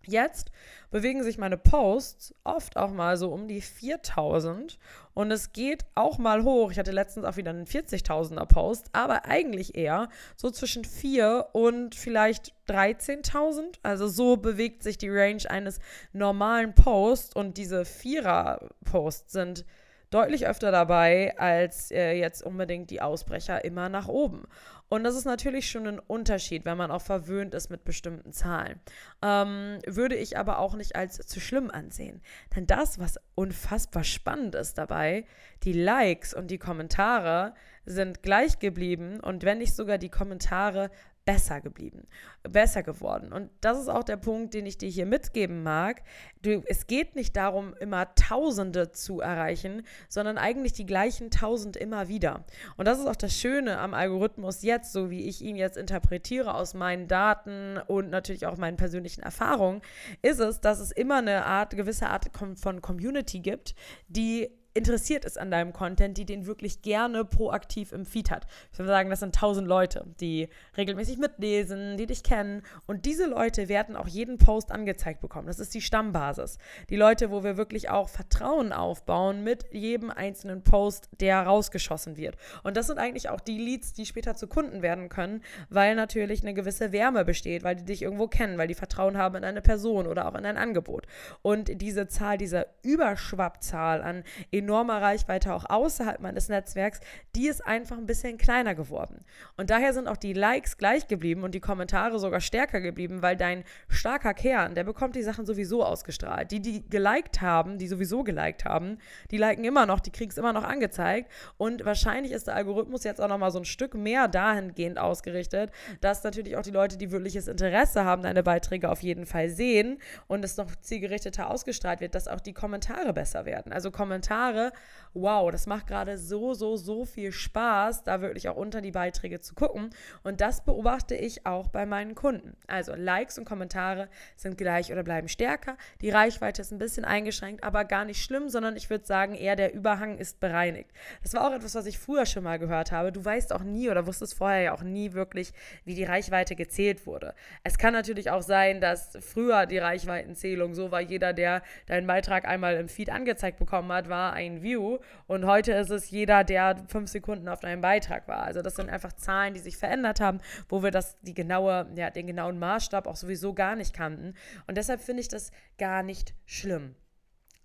Jetzt 0.07 0.51
bewegen 0.89 1.23
sich 1.23 1.37
meine 1.37 1.57
Posts 1.57 2.33
oft 2.43 2.75
auch 2.75 2.91
mal 2.91 3.17
so 3.17 3.31
um 3.31 3.47
die 3.47 3.61
4000 3.61 4.79
und 5.13 5.29
es 5.29 5.53
geht 5.53 5.85
auch 5.93 6.17
mal 6.17 6.43
hoch. 6.43 6.71
Ich 6.71 6.79
hatte 6.79 6.91
letztens 6.91 7.25
auch 7.25 7.37
wieder 7.37 7.51
einen 7.51 7.65
40.000er 7.65 8.45
Post, 8.45 8.87
aber 8.93 9.25
eigentlich 9.25 9.75
eher 9.75 10.09
so 10.35 10.49
zwischen 10.49 10.85
4 10.85 11.49
und 11.53 11.93
vielleicht 11.93 12.53
13.000. 12.67 13.75
Also 13.83 14.07
so 14.07 14.37
bewegt 14.37 14.81
sich 14.81 14.97
die 14.97 15.09
Range 15.09 15.43
eines 15.47 15.79
normalen 16.13 16.73
Posts 16.73 17.35
und 17.35 17.57
diese 17.57 17.85
Vierer-Posts 17.85 19.31
sind 19.31 19.65
deutlich 20.11 20.45
öfter 20.45 20.71
dabei 20.71 21.35
als 21.37 21.89
äh, 21.89 22.13
jetzt 22.13 22.43
unbedingt 22.43 22.91
die 22.91 23.01
Ausbrecher 23.01 23.65
immer 23.65 23.89
nach 23.89 24.07
oben. 24.07 24.43
Und 24.89 25.05
das 25.05 25.15
ist 25.15 25.23
natürlich 25.23 25.71
schon 25.71 25.87
ein 25.87 25.99
Unterschied, 25.99 26.65
wenn 26.65 26.77
man 26.77 26.91
auch 26.91 27.01
verwöhnt 27.01 27.55
ist 27.55 27.69
mit 27.69 27.85
bestimmten 27.85 28.33
Zahlen. 28.33 28.79
Ähm, 29.21 29.79
würde 29.87 30.15
ich 30.15 30.37
aber 30.37 30.59
auch 30.59 30.75
nicht 30.75 30.97
als 30.97 31.15
zu 31.25 31.39
schlimm 31.39 31.71
ansehen. 31.71 32.21
Denn 32.53 32.67
das, 32.67 32.99
was 32.99 33.17
unfassbar 33.33 34.03
spannend 34.03 34.53
ist 34.53 34.77
dabei, 34.77 35.25
die 35.63 35.71
Likes 35.71 36.33
und 36.33 36.51
die 36.51 36.57
Kommentare 36.57 37.53
sind 37.85 38.21
gleich 38.21 38.59
geblieben 38.59 39.21
und 39.21 39.43
wenn 39.43 39.59
nicht 39.59 39.75
sogar 39.75 39.97
die 39.97 40.09
Kommentare 40.09 40.91
besser 41.25 41.61
geblieben, 41.61 42.07
besser 42.43 42.83
geworden. 42.83 43.31
Und 43.31 43.49
das 43.61 43.79
ist 43.79 43.89
auch 43.89 44.03
der 44.03 44.17
Punkt, 44.17 44.53
den 44.53 44.65
ich 44.65 44.77
dir 44.77 44.89
hier 44.89 45.05
mitgeben 45.05 45.61
mag. 45.63 46.01
Du, 46.41 46.63
es 46.65 46.87
geht 46.87 47.15
nicht 47.15 47.35
darum, 47.35 47.75
immer 47.79 48.13
Tausende 48.15 48.91
zu 48.91 49.21
erreichen, 49.21 49.83
sondern 50.09 50.37
eigentlich 50.37 50.73
die 50.73 50.85
gleichen 50.85 51.29
Tausend 51.29 51.77
immer 51.77 52.07
wieder. 52.07 52.45
Und 52.77 52.87
das 52.87 52.99
ist 52.99 53.05
auch 53.07 53.15
das 53.15 53.35
Schöne 53.35 53.77
am 53.77 53.93
Algorithmus 53.93 54.63
jetzt, 54.63 54.93
so 54.93 55.11
wie 55.11 55.27
ich 55.27 55.41
ihn 55.41 55.55
jetzt 55.55 55.77
interpretiere 55.77 56.55
aus 56.55 56.73
meinen 56.73 57.07
Daten 57.07 57.77
und 57.87 58.09
natürlich 58.09 58.47
auch 58.47 58.57
meinen 58.57 58.77
persönlichen 58.77 59.21
Erfahrungen, 59.21 59.81
ist 60.21 60.39
es, 60.39 60.59
dass 60.59 60.79
es 60.79 60.91
immer 60.91 61.17
eine 61.17 61.45
Art, 61.45 61.75
gewisse 61.75 62.07
Art 62.07 62.25
von 62.55 62.81
Community 62.81 63.39
gibt, 63.39 63.75
die 64.07 64.49
interessiert 64.73 65.25
ist 65.25 65.37
an 65.37 65.51
deinem 65.51 65.73
Content, 65.73 66.17
die 66.17 66.25
den 66.25 66.45
wirklich 66.45 66.81
gerne 66.81 67.25
proaktiv 67.25 67.91
im 67.91 68.05
Feed 68.05 68.31
hat. 68.31 68.47
Ich 68.71 68.79
würde 68.79 68.89
sagen, 68.89 69.09
das 69.09 69.19
sind 69.19 69.35
tausend 69.35 69.67
Leute, 69.67 70.05
die 70.19 70.49
regelmäßig 70.77 71.17
mitlesen, 71.17 71.97
die 71.97 72.05
dich 72.05 72.23
kennen. 72.23 72.61
Und 72.87 73.05
diese 73.05 73.27
Leute 73.27 73.67
werden 73.67 73.95
auch 73.95 74.07
jeden 74.07 74.37
Post 74.37 74.71
angezeigt 74.71 75.21
bekommen. 75.21 75.47
Das 75.47 75.59
ist 75.59 75.73
die 75.73 75.81
Stammbasis. 75.81 76.57
Die 76.89 76.95
Leute, 76.95 77.31
wo 77.31 77.43
wir 77.43 77.57
wirklich 77.57 77.89
auch 77.89 78.07
Vertrauen 78.07 78.71
aufbauen 78.71 79.43
mit 79.43 79.65
jedem 79.71 80.09
einzelnen 80.09 80.63
Post, 80.63 81.09
der 81.19 81.43
rausgeschossen 81.43 82.15
wird. 82.15 82.37
Und 82.63 82.77
das 82.77 82.87
sind 82.87 82.97
eigentlich 82.97 83.29
auch 83.29 83.41
die 83.41 83.57
Leads, 83.57 83.93
die 83.93 84.05
später 84.05 84.35
zu 84.35 84.47
Kunden 84.47 84.81
werden 84.81 85.09
können, 85.09 85.41
weil 85.69 85.95
natürlich 85.95 86.41
eine 86.43 86.53
gewisse 86.53 86.91
Wärme 86.91 87.25
besteht, 87.25 87.63
weil 87.63 87.75
die 87.75 87.85
dich 87.85 88.01
irgendwo 88.01 88.27
kennen, 88.27 88.57
weil 88.57 88.67
die 88.67 88.73
Vertrauen 88.73 89.17
haben 89.17 89.35
in 89.35 89.43
eine 89.43 89.61
Person 89.61 90.07
oder 90.07 90.27
auch 90.27 90.35
in 90.35 90.45
ein 90.45 90.57
Angebot. 90.57 91.07
Und 91.41 91.81
diese 91.81 92.07
Zahl, 92.07 92.37
diese 92.37 92.67
Überschwappzahl 92.83 94.01
an 94.01 94.23
enormer 94.61 95.01
Reichweite 95.01 95.53
auch 95.53 95.65
außerhalb 95.67 96.21
meines 96.21 96.49
Netzwerks, 96.49 96.99
die 97.35 97.47
ist 97.47 97.65
einfach 97.65 97.97
ein 97.97 98.05
bisschen 98.05 98.37
kleiner 98.37 98.75
geworden. 98.75 99.25
Und 99.57 99.69
daher 99.69 99.93
sind 99.93 100.07
auch 100.07 100.17
die 100.17 100.33
Likes 100.33 100.77
gleich 100.77 101.07
geblieben 101.07 101.43
und 101.43 101.55
die 101.55 101.59
Kommentare 101.59 102.19
sogar 102.19 102.39
stärker 102.41 102.79
geblieben, 102.79 103.21
weil 103.21 103.35
dein 103.35 103.63
starker 103.89 104.33
Kern, 104.33 104.75
der 104.75 104.83
bekommt 104.83 105.15
die 105.15 105.23
Sachen 105.23 105.45
sowieso 105.45 105.83
ausgestrahlt. 105.83 106.51
Die, 106.51 106.59
die 106.59 106.87
geliked 106.89 107.41
haben, 107.41 107.77
die 107.77 107.87
sowieso 107.87 108.23
geliked 108.23 108.65
haben, 108.65 108.97
die 109.31 109.37
liken 109.37 109.63
immer 109.63 109.85
noch, 109.85 109.99
die 109.99 110.11
kriegen 110.11 110.31
es 110.31 110.37
immer 110.37 110.53
noch 110.53 110.63
angezeigt. 110.63 111.31
Und 111.57 111.83
wahrscheinlich 111.85 112.31
ist 112.31 112.47
der 112.47 112.55
Algorithmus 112.55 113.03
jetzt 113.03 113.19
auch 113.19 113.27
noch 113.27 113.37
mal 113.37 113.51
so 113.51 113.59
ein 113.59 113.65
Stück 113.65 113.95
mehr 113.95 114.27
dahingehend 114.27 114.99
ausgerichtet, 114.99 115.71
dass 116.01 116.23
natürlich 116.23 116.55
auch 116.55 116.61
die 116.61 116.71
Leute, 116.71 116.97
die 116.97 117.11
wirkliches 117.11 117.47
Interesse 117.47 118.05
haben, 118.05 118.21
deine 118.21 118.43
Beiträge 118.43 118.89
auf 118.89 119.01
jeden 119.01 119.25
Fall 119.25 119.49
sehen 119.49 119.99
und 120.27 120.45
es 120.45 120.57
noch 120.57 120.69
zielgerichteter 120.81 121.49
ausgestrahlt 121.49 122.01
wird, 122.01 122.15
dass 122.15 122.27
auch 122.27 122.39
die 122.39 122.53
Kommentare 122.53 123.13
besser 123.13 123.45
werden. 123.45 123.73
Also 123.73 123.91
Kommentare 123.91 124.50
Kommentare. 124.51 124.71
Wow, 125.13 125.51
das 125.51 125.67
macht 125.67 125.87
gerade 125.87 126.17
so, 126.17 126.53
so, 126.53 126.77
so 126.77 127.03
viel 127.03 127.33
Spaß, 127.33 128.05
da 128.05 128.21
wirklich 128.21 128.47
auch 128.47 128.55
unter 128.55 128.79
die 128.79 128.91
Beiträge 128.91 129.41
zu 129.41 129.55
gucken. 129.55 129.89
Und 130.23 130.39
das 130.39 130.63
beobachte 130.63 131.15
ich 131.15 131.45
auch 131.45 131.67
bei 131.67 131.85
meinen 131.85 132.15
Kunden. 132.15 132.55
Also 132.65 132.95
Likes 132.95 133.37
und 133.37 133.43
Kommentare 133.43 134.07
sind 134.37 134.57
gleich 134.57 134.89
oder 134.89 135.03
bleiben 135.03 135.27
stärker. 135.27 135.75
Die 135.99 136.11
Reichweite 136.11 136.61
ist 136.61 136.71
ein 136.71 136.77
bisschen 136.77 137.03
eingeschränkt, 137.03 137.61
aber 137.61 137.83
gar 137.83 138.05
nicht 138.05 138.23
schlimm, 138.23 138.47
sondern 138.47 138.77
ich 138.77 138.89
würde 138.89 139.05
sagen, 139.05 139.35
eher 139.35 139.57
der 139.57 139.73
Überhang 139.73 140.17
ist 140.17 140.39
bereinigt. 140.39 140.89
Das 141.23 141.33
war 141.33 141.45
auch 141.45 141.53
etwas, 141.53 141.75
was 141.75 141.87
ich 141.87 141.99
früher 141.99 142.25
schon 142.25 142.45
mal 142.45 142.57
gehört 142.57 142.93
habe. 142.93 143.11
Du 143.11 143.23
weißt 143.23 143.51
auch 143.51 143.63
nie 143.63 143.89
oder 143.89 144.07
wusstest 144.07 144.35
vorher 144.35 144.61
ja 144.61 144.73
auch 144.73 144.83
nie 144.83 145.11
wirklich, 145.11 145.51
wie 145.83 145.95
die 145.95 146.05
Reichweite 146.05 146.55
gezählt 146.55 147.05
wurde. 147.05 147.33
Es 147.65 147.77
kann 147.77 147.91
natürlich 147.91 148.31
auch 148.31 148.43
sein, 148.43 148.79
dass 148.79 149.17
früher 149.19 149.65
die 149.65 149.79
Reichweitenzählung 149.79 150.73
so 150.73 150.89
war, 150.89 151.01
jeder, 151.01 151.33
der 151.33 151.63
deinen 151.87 152.07
Beitrag 152.07 152.47
einmal 152.47 152.77
im 152.77 152.87
Feed 152.87 153.09
angezeigt 153.09 153.59
bekommen 153.59 153.91
hat, 153.91 154.07
war 154.07 154.31
ein 154.45 154.63
View 154.63 154.99
und 155.27 155.45
heute 155.45 155.73
ist 155.73 155.89
es 155.89 156.09
jeder, 156.09 156.43
der 156.43 156.83
fünf 156.87 157.09
Sekunden 157.09 157.47
auf 157.47 157.59
deinem 157.59 157.81
Beitrag 157.81 158.27
war. 158.27 158.43
Also 158.43 158.61
das 158.61 158.75
sind 158.75 158.89
einfach 158.89 159.13
Zahlen, 159.13 159.53
die 159.53 159.59
sich 159.59 159.77
verändert 159.77 160.19
haben, 160.19 160.39
wo 160.69 160.83
wir 160.83 160.91
das, 160.91 161.19
die 161.21 161.33
genaue, 161.33 161.87
ja, 161.95 162.09
den 162.09 162.27
genauen 162.27 162.59
Maßstab 162.59 163.07
auch 163.07 163.15
sowieso 163.15 163.53
gar 163.53 163.75
nicht 163.75 163.93
kannten. 163.93 164.33
Und 164.67 164.77
deshalb 164.77 165.01
finde 165.01 165.21
ich 165.21 165.27
das 165.27 165.51
gar 165.77 166.03
nicht 166.03 166.33
schlimm. 166.45 166.95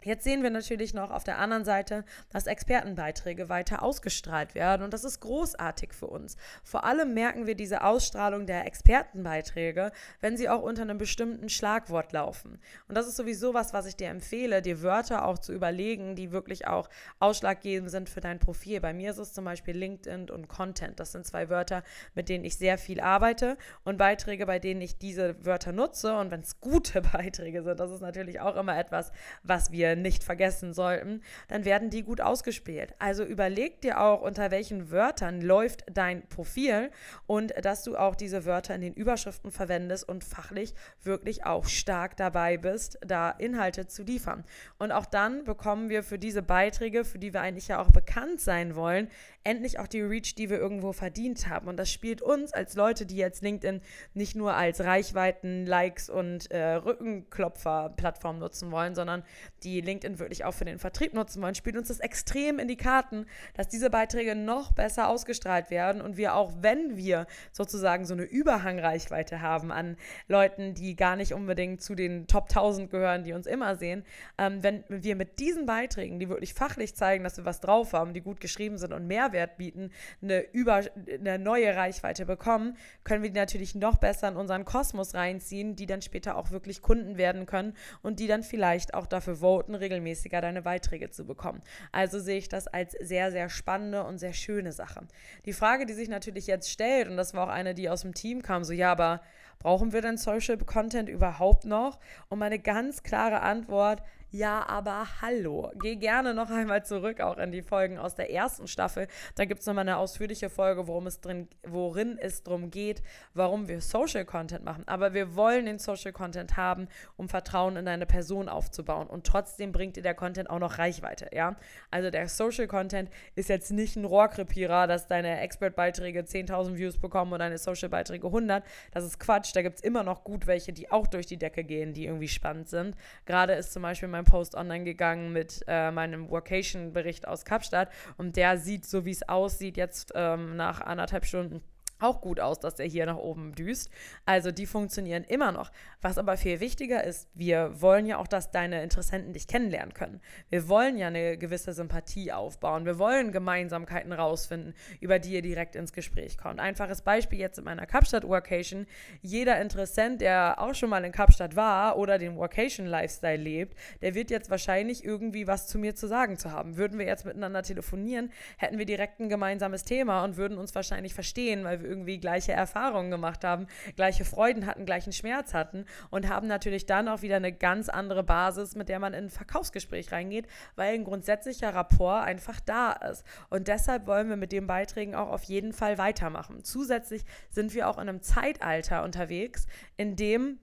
Jetzt 0.02 0.24
sehen 0.24 0.42
wir 0.42 0.50
natürlich 0.50 0.94
noch 0.94 1.10
auf 1.10 1.24
der 1.24 1.38
anderen 1.38 1.64
Seite, 1.64 2.04
dass 2.30 2.46
Expertenbeiträge 2.46 3.48
weiter 3.48 3.82
ausgestrahlt 3.82 4.54
werden 4.54 4.82
und 4.82 4.92
das 4.92 5.02
ist 5.02 5.20
großartig 5.20 5.92
für 5.92 6.06
uns. 6.06 6.36
Vor 6.62 6.84
allem 6.84 7.12
merken 7.12 7.46
wir 7.46 7.56
diese 7.56 7.82
Ausstrahlung 7.82 8.46
der 8.46 8.66
Expertenbeiträge, 8.66 9.90
wenn 10.20 10.36
sie 10.36 10.48
auch 10.48 10.62
unter 10.62 10.82
einem 10.82 10.98
bestimmten 10.98 11.48
Schlagwort 11.48 12.12
laufen. 12.12 12.60
Und 12.88 12.96
das 12.96 13.08
ist 13.08 13.16
sowieso 13.16 13.52
was, 13.52 13.72
was 13.72 13.86
ich 13.86 13.96
dir 13.96 14.08
empfehle, 14.08 14.62
dir 14.62 14.82
Wörter 14.82 15.26
auch 15.26 15.38
zu 15.38 15.52
überlegen, 15.52 16.14
die 16.14 16.30
wirklich 16.30 16.66
auch 16.66 16.88
ausschlaggebend 17.18 17.90
sind 17.90 18.08
für 18.08 18.20
dein 18.20 18.38
Profil. 18.38 18.80
Bei 18.80 18.92
mir 18.92 19.10
ist 19.10 19.18
es 19.18 19.32
zum 19.32 19.44
Beispiel 19.44 19.76
LinkedIn 19.76 20.30
und 20.30 20.48
Content. 20.48 21.00
Das 21.00 21.12
sind 21.12 21.26
zwei 21.26 21.48
Wörter, 21.48 21.82
mit 22.14 22.28
denen 22.28 22.44
ich 22.44 22.56
sehr 22.56 22.78
viel 22.78 23.00
arbeite 23.00 23.56
und 23.84 23.96
Beiträge, 23.96 24.46
bei 24.46 24.58
denen 24.58 24.80
ich 24.82 24.98
diese 24.98 25.44
Wörter 25.44 25.72
nutze. 25.72 26.16
Und 26.16 26.30
wenn 26.30 26.40
es 26.40 26.60
gute 26.60 27.02
Beiträge 27.12 27.62
sind, 27.62 27.80
das 27.80 27.90
ist 27.90 28.00
natürlich 28.02 28.40
auch 28.40 28.56
immer 28.56 28.78
etwas, 28.78 29.10
was 29.42 29.72
wir 29.72 29.85
nicht 29.94 30.24
vergessen 30.24 30.72
sollten, 30.72 31.22
dann 31.48 31.64
werden 31.64 31.90
die 31.90 32.02
gut 32.02 32.20
ausgespielt. 32.20 32.94
Also 32.98 33.24
überleg 33.24 33.80
dir 33.82 34.00
auch, 34.00 34.22
unter 34.22 34.50
welchen 34.50 34.90
Wörtern 34.90 35.40
läuft 35.40 35.84
dein 35.92 36.26
Profil 36.28 36.90
und 37.26 37.52
dass 37.64 37.84
du 37.84 37.96
auch 37.96 38.16
diese 38.16 38.44
Wörter 38.44 38.74
in 38.74 38.80
den 38.80 38.94
Überschriften 38.94 39.50
verwendest 39.50 40.08
und 40.08 40.24
fachlich 40.24 40.74
wirklich 41.02 41.44
auch 41.44 41.66
stark 41.66 42.16
dabei 42.16 42.56
bist, 42.56 42.98
da 43.06 43.30
Inhalte 43.30 43.86
zu 43.86 44.02
liefern. 44.02 44.44
Und 44.78 44.92
auch 44.92 45.06
dann 45.06 45.44
bekommen 45.44 45.90
wir 45.90 46.02
für 46.02 46.18
diese 46.18 46.42
Beiträge, 46.42 47.04
für 47.04 47.18
die 47.18 47.34
wir 47.34 47.42
eigentlich 47.42 47.68
ja 47.68 47.80
auch 47.80 47.90
bekannt 47.90 48.40
sein 48.40 48.74
wollen, 48.74 49.08
endlich 49.46 49.78
auch 49.78 49.86
die 49.86 50.02
Reach, 50.02 50.34
die 50.34 50.50
wir 50.50 50.58
irgendwo 50.58 50.92
verdient 50.92 51.48
haben. 51.48 51.68
Und 51.68 51.76
das 51.76 51.90
spielt 51.90 52.20
uns 52.20 52.52
als 52.52 52.74
Leute, 52.74 53.06
die 53.06 53.16
jetzt 53.16 53.42
LinkedIn 53.42 53.80
nicht 54.12 54.34
nur 54.34 54.54
als 54.54 54.80
Reichweiten, 54.80 55.64
Likes 55.66 56.10
und 56.10 56.50
äh, 56.50 56.74
Rückenklopfer-Plattform 56.74 58.40
nutzen 58.40 58.72
wollen, 58.72 58.96
sondern 58.96 59.22
die 59.62 59.80
LinkedIn 59.80 60.18
wirklich 60.18 60.44
auch 60.44 60.52
für 60.52 60.64
den 60.64 60.80
Vertrieb 60.80 61.14
nutzen 61.14 61.40
wollen, 61.42 61.54
spielt 61.54 61.76
uns 61.76 61.88
das 61.88 62.00
extrem 62.00 62.58
in 62.58 62.66
die 62.66 62.76
Karten, 62.76 63.26
dass 63.54 63.68
diese 63.68 63.88
Beiträge 63.88 64.34
noch 64.34 64.72
besser 64.72 65.08
ausgestrahlt 65.08 65.70
werden 65.70 66.02
und 66.02 66.16
wir 66.16 66.34
auch, 66.34 66.52
wenn 66.60 66.96
wir 66.96 67.26
sozusagen 67.52 68.04
so 68.04 68.14
eine 68.14 68.24
Überhangreichweite 68.24 69.40
haben 69.42 69.70
an 69.70 69.96
Leuten, 70.26 70.74
die 70.74 70.96
gar 70.96 71.14
nicht 71.14 71.32
unbedingt 71.32 71.82
zu 71.82 71.94
den 71.94 72.26
Top 72.26 72.48
1000 72.48 72.90
gehören, 72.90 73.22
die 73.22 73.32
uns 73.32 73.46
immer 73.46 73.76
sehen, 73.76 74.04
ähm, 74.38 74.64
wenn 74.64 74.82
wir 74.88 75.14
mit 75.14 75.38
diesen 75.38 75.66
Beiträgen, 75.66 76.18
die 76.18 76.28
wirklich 76.28 76.52
fachlich 76.52 76.96
zeigen, 76.96 77.22
dass 77.22 77.36
wir 77.36 77.44
was 77.44 77.60
drauf 77.60 77.92
haben, 77.92 78.12
die 78.12 78.22
gut 78.22 78.40
geschrieben 78.40 78.76
sind 78.78 78.92
und 78.92 79.06
Mehrwert 79.06 79.35
Mehrwert 79.36 79.56
bieten, 79.56 79.90
eine, 80.22 80.40
über, 80.52 80.82
eine 81.08 81.38
neue 81.38 81.76
Reichweite 81.76 82.24
bekommen, 82.24 82.76
können 83.04 83.22
wir 83.22 83.30
die 83.30 83.38
natürlich 83.38 83.74
noch 83.74 83.96
besser 83.96 84.28
in 84.28 84.36
unseren 84.36 84.64
Kosmos 84.64 85.14
reinziehen, 85.14 85.76
die 85.76 85.86
dann 85.86 86.02
später 86.02 86.36
auch 86.36 86.50
wirklich 86.50 86.82
Kunden 86.82 87.18
werden 87.18 87.46
können 87.46 87.74
und 88.02 88.18
die 88.18 88.26
dann 88.26 88.42
vielleicht 88.42 88.94
auch 88.94 89.06
dafür 89.06 89.36
voten 89.36 89.74
regelmäßiger 89.74 90.40
deine 90.40 90.62
Beiträge 90.62 91.10
zu 91.10 91.26
bekommen. 91.26 91.62
Also 91.92 92.18
sehe 92.18 92.38
ich 92.38 92.48
das 92.48 92.66
als 92.66 92.92
sehr, 92.92 93.30
sehr 93.30 93.48
spannende 93.48 94.04
und 94.04 94.18
sehr 94.18 94.32
schöne 94.32 94.72
Sache. 94.72 95.06
Die 95.44 95.52
Frage, 95.52 95.86
die 95.86 95.94
sich 95.94 96.08
natürlich 96.08 96.46
jetzt 96.46 96.70
stellt, 96.70 97.08
und 97.08 97.16
das 97.16 97.34
war 97.34 97.46
auch 97.46 97.52
eine, 97.52 97.74
die 97.74 97.90
aus 97.90 98.02
dem 98.02 98.14
Team 98.14 98.42
kam, 98.42 98.64
so 98.64 98.72
ja, 98.72 98.92
aber 98.92 99.20
brauchen 99.58 99.92
wir 99.92 100.02
denn 100.02 100.16
Social 100.16 100.58
Content 100.58 101.08
überhaupt 101.08 101.64
noch? 101.64 101.98
Und 102.28 102.38
meine 102.38 102.58
ganz 102.58 103.02
klare 103.02 103.40
Antwort, 103.40 104.02
ja, 104.36 104.68
aber 104.68 105.06
hallo. 105.22 105.72
Geh 105.80 105.96
gerne 105.96 106.34
noch 106.34 106.50
einmal 106.50 106.84
zurück 106.84 107.20
auch 107.20 107.38
in 107.38 107.52
die 107.52 107.62
Folgen 107.62 107.98
aus 107.98 108.14
der 108.14 108.30
ersten 108.30 108.68
Staffel. 108.68 109.08
Da 109.34 109.46
gibt 109.46 109.60
es 109.60 109.66
nochmal 109.66 109.82
eine 109.82 109.96
ausführliche 109.96 110.50
Folge, 110.50 110.86
worum 110.86 111.06
es 111.06 111.20
drin, 111.20 111.48
worin 111.66 112.18
es 112.18 112.42
darum 112.42 112.70
geht, 112.70 113.02
warum 113.32 113.66
wir 113.66 113.80
Social 113.80 114.26
Content 114.26 114.62
machen. 114.62 114.84
Aber 114.86 115.14
wir 115.14 115.36
wollen 115.36 115.64
den 115.64 115.78
Social 115.78 116.12
Content 116.12 116.58
haben, 116.58 116.88
um 117.16 117.30
Vertrauen 117.30 117.76
in 117.76 117.86
deine 117.86 118.04
Person 118.04 118.50
aufzubauen. 118.50 119.06
Und 119.06 119.26
trotzdem 119.26 119.72
bringt 119.72 119.96
dir 119.96 120.02
der 120.02 120.14
Content 120.14 120.50
auch 120.50 120.58
noch 120.58 120.78
Reichweite, 120.78 121.30
ja? 121.32 121.56
Also 121.90 122.10
der 122.10 122.28
Social 122.28 122.66
Content 122.66 123.08
ist 123.36 123.48
jetzt 123.48 123.70
nicht 123.70 123.96
ein 123.96 124.04
Rohrkrepierer, 124.04 124.86
dass 124.86 125.06
deine 125.06 125.40
Expert-Beiträge 125.40 126.20
10.000 126.20 126.76
Views 126.76 126.98
bekommen 126.98 127.32
und 127.32 127.38
deine 127.38 127.56
Social-Beiträge 127.56 128.26
100. 128.26 128.62
Das 128.90 129.04
ist 129.04 129.18
Quatsch. 129.18 129.54
Da 129.54 129.62
gibt 129.62 129.76
es 129.76 129.82
immer 129.82 130.02
noch 130.02 130.24
gut 130.24 130.46
welche, 130.46 130.74
die 130.74 130.90
auch 130.90 131.06
durch 131.06 131.24
die 131.24 131.38
Decke 131.38 131.64
gehen, 131.64 131.94
die 131.94 132.04
irgendwie 132.04 132.28
spannend 132.28 132.68
sind. 132.68 132.96
Gerade 133.24 133.54
ist 133.54 133.72
zum 133.72 133.82
Beispiel 133.82 134.08
mein 134.08 134.25
Post 134.26 134.54
online 134.54 134.84
gegangen 134.84 135.32
mit 135.32 135.62
äh, 135.66 135.90
meinem 135.90 136.28
Vocation-Bericht 136.28 137.26
aus 137.26 137.44
Kapstadt. 137.44 137.88
Und 138.18 138.36
der 138.36 138.58
sieht, 138.58 138.84
so 138.84 139.06
wie 139.06 139.12
es 139.12 139.26
aussieht, 139.28 139.76
jetzt 139.78 140.12
ähm, 140.14 140.56
nach 140.56 140.82
anderthalb 140.82 141.24
Stunden 141.24 141.62
auch 141.98 142.20
gut 142.20 142.40
aus, 142.40 142.60
dass 142.60 142.74
der 142.74 142.86
hier 142.86 143.06
nach 143.06 143.16
oben 143.16 143.54
düst. 143.54 143.90
Also 144.24 144.52
die 144.52 144.66
funktionieren 144.66 145.24
immer 145.24 145.52
noch. 145.52 145.72
Was 146.02 146.18
aber 146.18 146.36
viel 146.36 146.60
wichtiger 146.60 147.02
ist, 147.02 147.28
wir 147.34 147.80
wollen 147.80 148.06
ja 148.06 148.18
auch, 148.18 148.26
dass 148.26 148.50
deine 148.50 148.82
Interessenten 148.82 149.32
dich 149.32 149.48
kennenlernen 149.48 149.94
können. 149.94 150.20
Wir 150.50 150.68
wollen 150.68 150.96
ja 150.96 151.08
eine 151.08 151.38
gewisse 151.38 151.72
Sympathie 151.72 152.32
aufbauen. 152.32 152.84
Wir 152.84 152.98
wollen 152.98 153.32
Gemeinsamkeiten 153.32 154.12
rausfinden, 154.12 154.74
über 155.00 155.18
die 155.18 155.32
ihr 155.32 155.42
direkt 155.42 155.74
ins 155.76 155.92
Gespräch 155.92 156.38
kommt. 156.38 156.60
Einfaches 156.60 157.02
Beispiel 157.02 157.38
jetzt 157.38 157.58
in 157.58 157.64
meiner 157.64 157.86
Kapstadt-Workation. 157.86 158.86
Jeder 159.22 159.60
Interessent, 159.60 160.20
der 160.20 160.56
auch 160.58 160.74
schon 160.74 160.90
mal 160.90 161.04
in 161.04 161.12
Kapstadt 161.12 161.56
war 161.56 161.96
oder 161.96 162.18
den 162.18 162.36
Workation-Lifestyle 162.36 163.42
lebt, 163.42 163.76
der 164.02 164.14
wird 164.14 164.30
jetzt 164.30 164.50
wahrscheinlich 164.50 165.04
irgendwie 165.04 165.46
was 165.46 165.66
zu 165.66 165.78
mir 165.78 165.94
zu 165.94 166.06
sagen 166.06 166.36
zu 166.36 166.52
haben. 166.52 166.76
Würden 166.76 166.98
wir 166.98 167.06
jetzt 167.06 167.24
miteinander 167.24 167.62
telefonieren, 167.62 168.30
hätten 168.58 168.78
wir 168.78 168.86
direkt 168.86 169.20
ein 169.20 169.28
gemeinsames 169.28 169.84
Thema 169.84 170.24
und 170.24 170.36
würden 170.36 170.58
uns 170.58 170.74
wahrscheinlich 170.74 171.14
verstehen, 171.14 171.64
weil 171.64 171.80
wir 171.80 171.85
irgendwie 171.86 172.18
gleiche 172.18 172.52
Erfahrungen 172.52 173.10
gemacht 173.10 173.44
haben, 173.44 173.66
gleiche 173.94 174.24
Freuden 174.24 174.66
hatten, 174.66 174.84
gleichen 174.84 175.12
Schmerz 175.12 175.54
hatten 175.54 175.86
und 176.10 176.28
haben 176.28 176.46
natürlich 176.46 176.86
dann 176.86 177.08
auch 177.08 177.22
wieder 177.22 177.36
eine 177.36 177.52
ganz 177.52 177.88
andere 177.88 178.22
Basis, 178.22 178.74
mit 178.74 178.88
der 178.88 178.98
man 178.98 179.14
in 179.14 179.24
ein 179.24 179.30
Verkaufsgespräch 179.30 180.12
reingeht, 180.12 180.46
weil 180.74 180.94
ein 180.94 181.04
grundsätzlicher 181.04 181.74
Rapport 181.74 182.24
einfach 182.24 182.60
da 182.60 182.92
ist. 182.92 183.24
Und 183.48 183.68
deshalb 183.68 184.06
wollen 184.06 184.28
wir 184.28 184.36
mit 184.36 184.52
den 184.52 184.66
Beiträgen 184.66 185.14
auch 185.14 185.30
auf 185.30 185.44
jeden 185.44 185.72
Fall 185.72 185.98
weitermachen. 185.98 186.64
Zusätzlich 186.64 187.24
sind 187.50 187.72
wir 187.74 187.88
auch 187.88 187.96
in 187.96 188.08
einem 188.08 188.22
Zeitalter 188.22 189.04
unterwegs, 189.04 189.66
in 189.96 190.16
dem 190.16 190.58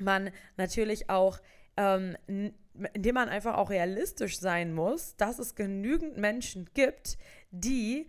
man 0.00 0.30
natürlich 0.56 1.10
auch 1.10 1.38
ähm, 1.76 2.16
indem 2.94 3.14
man 3.14 3.28
einfach 3.28 3.56
auch 3.56 3.70
realistisch 3.70 4.38
sein 4.38 4.74
muss, 4.74 5.16
dass 5.16 5.38
es 5.38 5.54
genügend 5.54 6.16
Menschen 6.16 6.68
gibt, 6.74 7.18
die 7.50 8.08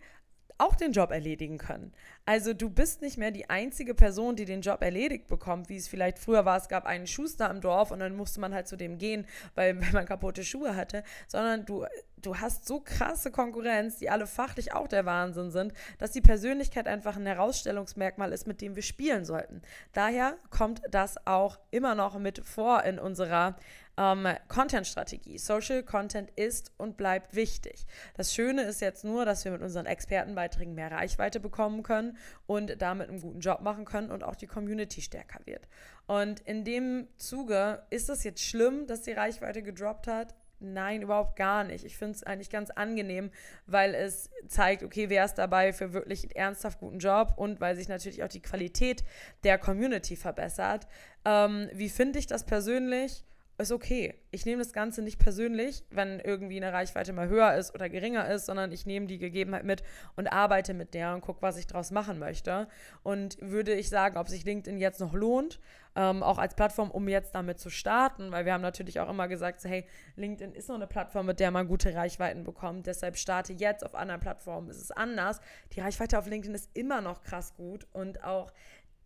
auch 0.60 0.76
den 0.76 0.92
Job 0.92 1.10
erledigen 1.10 1.58
können. 1.58 1.92
Also 2.26 2.52
du 2.52 2.68
bist 2.68 3.02
nicht 3.02 3.16
mehr 3.16 3.30
die 3.30 3.48
einzige 3.48 3.94
Person, 3.94 4.36
die 4.36 4.44
den 4.44 4.60
Job 4.60 4.82
erledigt 4.82 5.26
bekommt, 5.26 5.68
wie 5.68 5.76
es 5.76 5.88
vielleicht 5.88 6.18
früher 6.18 6.44
war. 6.44 6.58
Es 6.58 6.68
gab 6.68 6.86
einen 6.86 7.06
Schuster 7.06 7.50
im 7.50 7.60
Dorf 7.60 7.90
und 7.90 8.00
dann 8.00 8.14
musste 8.14 8.40
man 8.40 8.54
halt 8.54 8.68
zu 8.68 8.76
dem 8.76 8.98
gehen, 8.98 9.26
weil, 9.54 9.80
weil 9.80 9.92
man 9.92 10.06
kaputte 10.06 10.44
Schuhe 10.44 10.76
hatte, 10.76 11.02
sondern 11.28 11.64
du, 11.64 11.86
du 12.22 12.36
hast 12.36 12.66
so 12.66 12.80
krasse 12.80 13.30
Konkurrenz, 13.30 13.96
die 13.96 14.10
alle 14.10 14.26
fachlich 14.26 14.72
auch 14.72 14.86
der 14.86 15.06
Wahnsinn 15.06 15.50
sind, 15.50 15.72
dass 15.98 16.12
die 16.12 16.20
Persönlichkeit 16.20 16.86
einfach 16.86 17.16
ein 17.16 17.26
Herausstellungsmerkmal 17.26 18.32
ist, 18.32 18.46
mit 18.46 18.60
dem 18.60 18.76
wir 18.76 18.82
spielen 18.82 19.24
sollten. 19.24 19.62
Daher 19.92 20.36
kommt 20.50 20.82
das 20.90 21.26
auch 21.26 21.58
immer 21.70 21.94
noch 21.94 22.18
mit 22.18 22.44
vor 22.44 22.84
in 22.84 22.98
unserer 22.98 23.56
ähm, 24.00 24.26
Content-Strategie. 24.48 25.36
Social 25.38 25.82
Content 25.82 26.30
ist 26.34 26.72
und 26.78 26.96
bleibt 26.96 27.34
wichtig. 27.34 27.86
Das 28.16 28.32
Schöne 28.34 28.62
ist 28.62 28.80
jetzt 28.80 29.04
nur, 29.04 29.26
dass 29.26 29.44
wir 29.44 29.52
mit 29.52 29.60
unseren 29.60 29.84
Expertenbeiträgen 29.84 30.74
mehr 30.74 30.90
Reichweite 30.90 31.38
bekommen 31.38 31.82
können 31.82 32.16
und 32.46 32.80
damit 32.80 33.10
einen 33.10 33.20
guten 33.20 33.40
Job 33.40 33.60
machen 33.60 33.84
können 33.84 34.10
und 34.10 34.24
auch 34.24 34.36
die 34.36 34.46
Community 34.46 35.02
stärker 35.02 35.40
wird. 35.44 35.68
Und 36.06 36.40
in 36.40 36.64
dem 36.64 37.08
Zuge 37.18 37.82
ist 37.90 38.08
es 38.08 38.24
jetzt 38.24 38.42
schlimm, 38.42 38.86
dass 38.86 39.02
die 39.02 39.12
Reichweite 39.12 39.62
gedroppt 39.62 40.06
hat. 40.06 40.34
Nein, 40.62 41.02
überhaupt 41.02 41.36
gar 41.36 41.64
nicht. 41.64 41.84
Ich 41.84 41.96
finde 41.96 42.16
es 42.16 42.22
eigentlich 42.22 42.50
ganz 42.50 42.70
angenehm, 42.70 43.30
weil 43.66 43.94
es 43.94 44.30
zeigt, 44.46 44.82
okay, 44.82 45.08
wer 45.08 45.24
ist 45.24 45.34
dabei 45.34 45.72
für 45.72 45.94
wirklich 45.94 46.24
einen 46.24 46.32
ernsthaft 46.32 46.80
guten 46.80 46.98
Job 46.98 47.34
und 47.36 47.60
weil 47.60 47.76
sich 47.76 47.88
natürlich 47.88 48.22
auch 48.22 48.28
die 48.28 48.42
Qualität 48.42 49.02
der 49.42 49.56
Community 49.56 50.16
verbessert. 50.16 50.86
Ähm, 51.24 51.70
wie 51.72 51.88
finde 51.88 52.18
ich 52.18 52.26
das 52.26 52.44
persönlich? 52.44 53.24
Ist 53.60 53.72
okay. 53.72 54.14
Ich 54.30 54.46
nehme 54.46 54.62
das 54.62 54.72
Ganze 54.72 55.02
nicht 55.02 55.18
persönlich, 55.18 55.84
wenn 55.90 56.20
irgendwie 56.20 56.56
eine 56.56 56.72
Reichweite 56.72 57.12
mal 57.12 57.28
höher 57.28 57.54
ist 57.54 57.74
oder 57.74 57.88
geringer 57.88 58.28
ist, 58.28 58.46
sondern 58.46 58.72
ich 58.72 58.86
nehme 58.86 59.06
die 59.06 59.18
Gegebenheit 59.18 59.64
mit 59.64 59.82
und 60.16 60.28
arbeite 60.28 60.74
mit 60.74 60.94
der 60.94 61.14
und 61.14 61.20
gucke, 61.20 61.42
was 61.42 61.56
ich 61.56 61.66
daraus 61.66 61.90
machen 61.90 62.18
möchte. 62.18 62.68
Und 63.02 63.38
würde 63.40 63.74
ich 63.74 63.88
sagen, 63.88 64.16
ob 64.16 64.28
sich 64.28 64.44
LinkedIn 64.44 64.78
jetzt 64.78 65.00
noch 65.00 65.14
lohnt, 65.14 65.60
ähm, 65.96 66.22
auch 66.22 66.38
als 66.38 66.54
Plattform, 66.54 66.90
um 66.90 67.08
jetzt 67.08 67.34
damit 67.34 67.58
zu 67.58 67.70
starten, 67.70 68.30
weil 68.30 68.44
wir 68.44 68.52
haben 68.52 68.60
natürlich 68.62 69.00
auch 69.00 69.08
immer 69.08 69.28
gesagt, 69.28 69.60
so, 69.60 69.68
hey, 69.68 69.84
LinkedIn 70.16 70.54
ist 70.54 70.68
noch 70.68 70.76
eine 70.76 70.86
Plattform, 70.86 71.26
mit 71.26 71.40
der 71.40 71.50
man 71.50 71.66
gute 71.66 71.94
Reichweiten 71.94 72.44
bekommt, 72.44 72.86
deshalb 72.86 73.16
starte 73.16 73.52
jetzt 73.52 73.84
auf 73.84 73.94
anderen 73.94 74.20
Plattformen, 74.20 74.70
ist 74.70 74.80
es 74.80 74.90
anders. 74.92 75.40
Die 75.72 75.80
Reichweite 75.80 76.18
auf 76.18 76.26
LinkedIn 76.26 76.54
ist 76.54 76.70
immer 76.74 77.00
noch 77.00 77.22
krass 77.22 77.54
gut 77.56 77.86
und 77.92 78.22
auch 78.22 78.52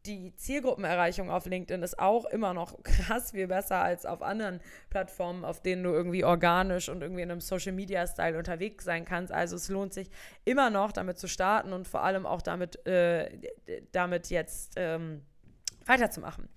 die 0.07 0.37
Zielgruppenerreichung 0.37 1.31
auf 1.31 1.47
LinkedIn 1.47 1.83
ist 1.83 1.99
auch 1.99 2.25
immer 2.27 2.55
noch 2.55 2.83
krass 2.83 3.31
viel 3.31 3.47
besser 3.47 3.81
als 3.81 4.07
auf 4.07 4.23
anderen 4.23 4.61
Plattformen, 4.91 5.45
auf 5.45 5.63
denen 5.63 5.83
du 5.83 5.91
irgendwie 5.91 6.25
organisch 6.25 6.89
und 6.89 7.03
irgendwie 7.03 7.23
in 7.23 7.31
einem 7.31 7.41
Social 7.41 7.73
Media 7.73 8.07
Style 8.07 8.39
unterwegs 8.39 8.85
sein 8.85 9.05
kannst. 9.05 9.33
Also 9.33 9.57
es 9.57 9.69
lohnt 9.69 9.95
sich 9.95 10.11
immer 10.45 10.71
noch 10.71 10.93
damit 10.93 11.19
zu 11.19 11.29
starten 11.29 11.73
und 11.73 11.89
vor 11.89 12.03
allem 12.03 12.27
auch 12.27 12.43
damit, 12.43 12.85
äh, 12.87 13.31
damit 13.93 14.31
jetzt 14.31 14.75
ähm, 14.77 15.23
weiterzumachen. 15.87 16.49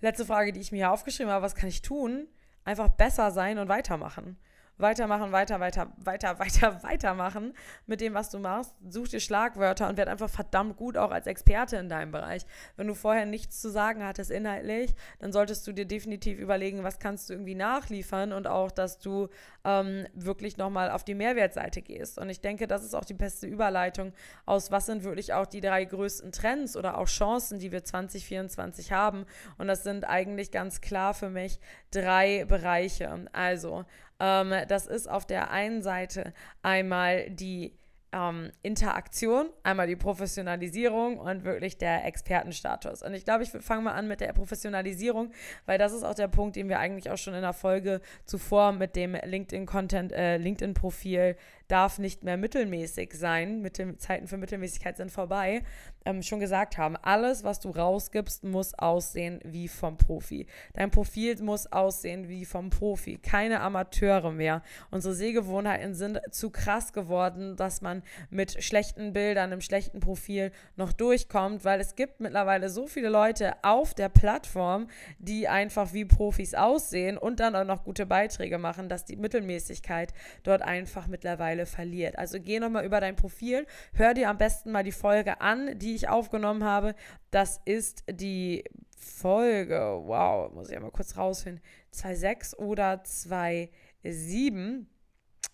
Letzte 0.00 0.26
Frage, 0.26 0.52
die 0.52 0.60
ich 0.60 0.72
mir 0.72 0.78
hier 0.78 0.92
aufgeschrieben 0.92 1.32
habe, 1.32 1.44
was 1.44 1.54
kann 1.54 1.68
ich 1.68 1.82
tun? 1.82 2.28
Einfach 2.64 2.88
besser 2.88 3.30
sein 3.30 3.58
und 3.58 3.68
weitermachen 3.68 4.36
weitermachen, 4.78 5.32
weiter, 5.32 5.60
weiter, 5.60 5.92
weiter, 5.98 6.38
weiter, 6.38 6.82
weitermachen 6.82 7.54
mit 7.86 8.00
dem, 8.00 8.14
was 8.14 8.30
du 8.30 8.38
machst. 8.38 8.74
Such 8.88 9.08
dir 9.08 9.20
Schlagwörter 9.20 9.88
und 9.88 9.96
werd 9.96 10.08
einfach 10.08 10.30
verdammt 10.30 10.76
gut 10.76 10.96
auch 10.96 11.10
als 11.10 11.26
Experte 11.26 11.76
in 11.76 11.88
deinem 11.88 12.12
Bereich. 12.12 12.42
Wenn 12.76 12.86
du 12.86 12.94
vorher 12.94 13.26
nichts 13.26 13.60
zu 13.60 13.70
sagen 13.70 14.04
hattest 14.04 14.30
inhaltlich, 14.30 14.94
dann 15.18 15.32
solltest 15.32 15.66
du 15.66 15.72
dir 15.72 15.86
definitiv 15.86 16.38
überlegen, 16.38 16.84
was 16.84 16.98
kannst 16.98 17.28
du 17.28 17.34
irgendwie 17.34 17.54
nachliefern 17.54 18.32
und 18.32 18.46
auch, 18.46 18.70
dass 18.70 18.98
du 18.98 19.28
ähm, 19.64 20.06
wirklich 20.14 20.56
nochmal 20.56 20.90
auf 20.90 21.04
die 21.04 21.14
Mehrwertseite 21.14 21.82
gehst. 21.82 22.18
Und 22.18 22.30
ich 22.30 22.40
denke, 22.40 22.66
das 22.66 22.84
ist 22.84 22.94
auch 22.94 23.04
die 23.04 23.14
beste 23.14 23.46
Überleitung 23.46 24.12
aus, 24.44 24.70
was 24.70 24.86
sind 24.86 25.04
wirklich 25.04 25.32
auch 25.32 25.46
die 25.46 25.60
drei 25.60 25.84
größten 25.84 26.32
Trends 26.32 26.76
oder 26.76 26.98
auch 26.98 27.06
Chancen, 27.06 27.58
die 27.58 27.72
wir 27.72 27.84
2024 27.84 28.92
haben. 28.92 29.26
Und 29.58 29.68
das 29.68 29.82
sind 29.82 30.04
eigentlich 30.04 30.50
ganz 30.50 30.80
klar 30.80 31.14
für 31.14 31.30
mich 31.30 31.60
drei 31.90 32.44
Bereiche. 32.44 33.26
Also 33.32 33.84
ähm, 34.20 34.54
das 34.68 34.86
ist 34.86 35.08
auf 35.08 35.26
der 35.26 35.50
einen 35.50 35.82
Seite 35.82 36.32
einmal 36.62 37.30
die 37.30 37.76
ähm, 38.12 38.50
Interaktion, 38.62 39.50
einmal 39.62 39.86
die 39.86 39.96
Professionalisierung 39.96 41.18
und 41.18 41.44
wirklich 41.44 41.76
der 41.76 42.04
Expertenstatus. 42.04 43.02
Und 43.02 43.14
ich 43.14 43.24
glaube, 43.24 43.42
ich 43.42 43.50
fange 43.50 43.82
mal 43.82 43.92
an 43.92 44.08
mit 44.08 44.20
der 44.20 44.32
Professionalisierung, 44.32 45.32
weil 45.66 45.78
das 45.78 45.92
ist 45.92 46.04
auch 46.04 46.14
der 46.14 46.28
Punkt, 46.28 46.56
den 46.56 46.68
wir 46.68 46.78
eigentlich 46.78 47.10
auch 47.10 47.18
schon 47.18 47.34
in 47.34 47.42
der 47.42 47.52
Folge 47.52 48.00
zuvor 48.24 48.72
mit 48.72 48.96
dem 48.96 49.14
LinkedIn-Content, 49.14 50.12
äh, 50.12 50.36
LinkedIn-Profil 50.38 51.36
darf 51.68 51.98
nicht 51.98 52.22
mehr 52.22 52.36
mittelmäßig 52.36 53.12
sein, 53.12 53.60
mit 53.60 53.78
den 53.78 53.98
Zeiten 53.98 54.28
für 54.28 54.36
Mittelmäßigkeit 54.36 54.96
sind 54.96 55.10
vorbei, 55.10 55.62
ähm, 56.06 56.22
schon 56.22 56.40
gesagt 56.40 56.78
haben. 56.78 56.96
Alles, 56.96 57.44
was 57.44 57.60
du 57.60 57.70
rausgibst, 57.70 58.44
muss 58.44 58.72
aussehen 58.74 59.40
wie 59.44 59.68
vom 59.68 59.98
Profi. 59.98 60.46
Dein 60.72 60.90
Profil 60.90 61.26
muss 61.42 61.70
aussehen 61.72 62.28
wie 62.28 62.44
vom 62.44 62.70
Profi. 62.70 63.18
Keine 63.18 63.60
Amateure 63.60 64.30
mehr. 64.30 64.62
Unsere 64.90 65.14
Sehgewohnheiten 65.14 65.94
sind 65.94 66.20
zu 66.30 66.50
krass 66.50 66.92
geworden, 66.92 67.56
dass 67.56 67.82
man 67.82 68.02
mit 68.30 68.62
schlechten 68.62 69.12
Bildern, 69.12 69.52
einem 69.52 69.60
schlechten 69.60 70.00
Profil 70.00 70.52
noch 70.76 70.92
durchkommt, 70.92 71.64
weil 71.64 71.80
es 71.80 71.96
gibt 71.96 72.20
mittlerweile 72.20 72.68
so 72.70 72.86
viele 72.86 73.08
Leute 73.08 73.54
auf 73.62 73.92
der 73.92 74.08
Plattform, 74.08 74.86
die 75.18 75.48
einfach 75.48 75.92
wie 75.92 76.04
Profis 76.04 76.54
aussehen 76.54 77.18
und 77.18 77.40
dann 77.40 77.56
auch 77.56 77.64
noch 77.64 77.84
gute 77.84 78.06
Beiträge 78.06 78.58
machen, 78.58 78.88
dass 78.88 79.04
die 79.04 79.16
Mittelmäßigkeit 79.16 80.14
dort 80.44 80.62
einfach 80.62 81.08
mittlerweile 81.08 81.66
verliert. 81.66 82.16
Also 82.16 82.38
geh 82.40 82.60
nochmal 82.60 82.84
über 82.84 83.00
dein 83.00 83.16
Profil, 83.16 83.66
hör 83.94 84.14
dir 84.14 84.30
am 84.30 84.38
besten 84.38 84.70
mal 84.70 84.84
die 84.84 84.92
Folge 84.92 85.40
an, 85.40 85.76
die 85.78 85.95
ich 85.96 86.08
aufgenommen 86.08 86.64
habe. 86.64 86.94
Das 87.30 87.60
ist 87.64 88.04
die 88.10 88.64
Folge, 88.98 90.00
wow, 90.04 90.52
muss 90.52 90.70
ich 90.70 90.78
mal 90.80 90.90
kurz 90.90 91.16
rausfinden, 91.16 91.62
2.6 91.92 92.56
oder 92.56 93.02
2.7 93.02 94.86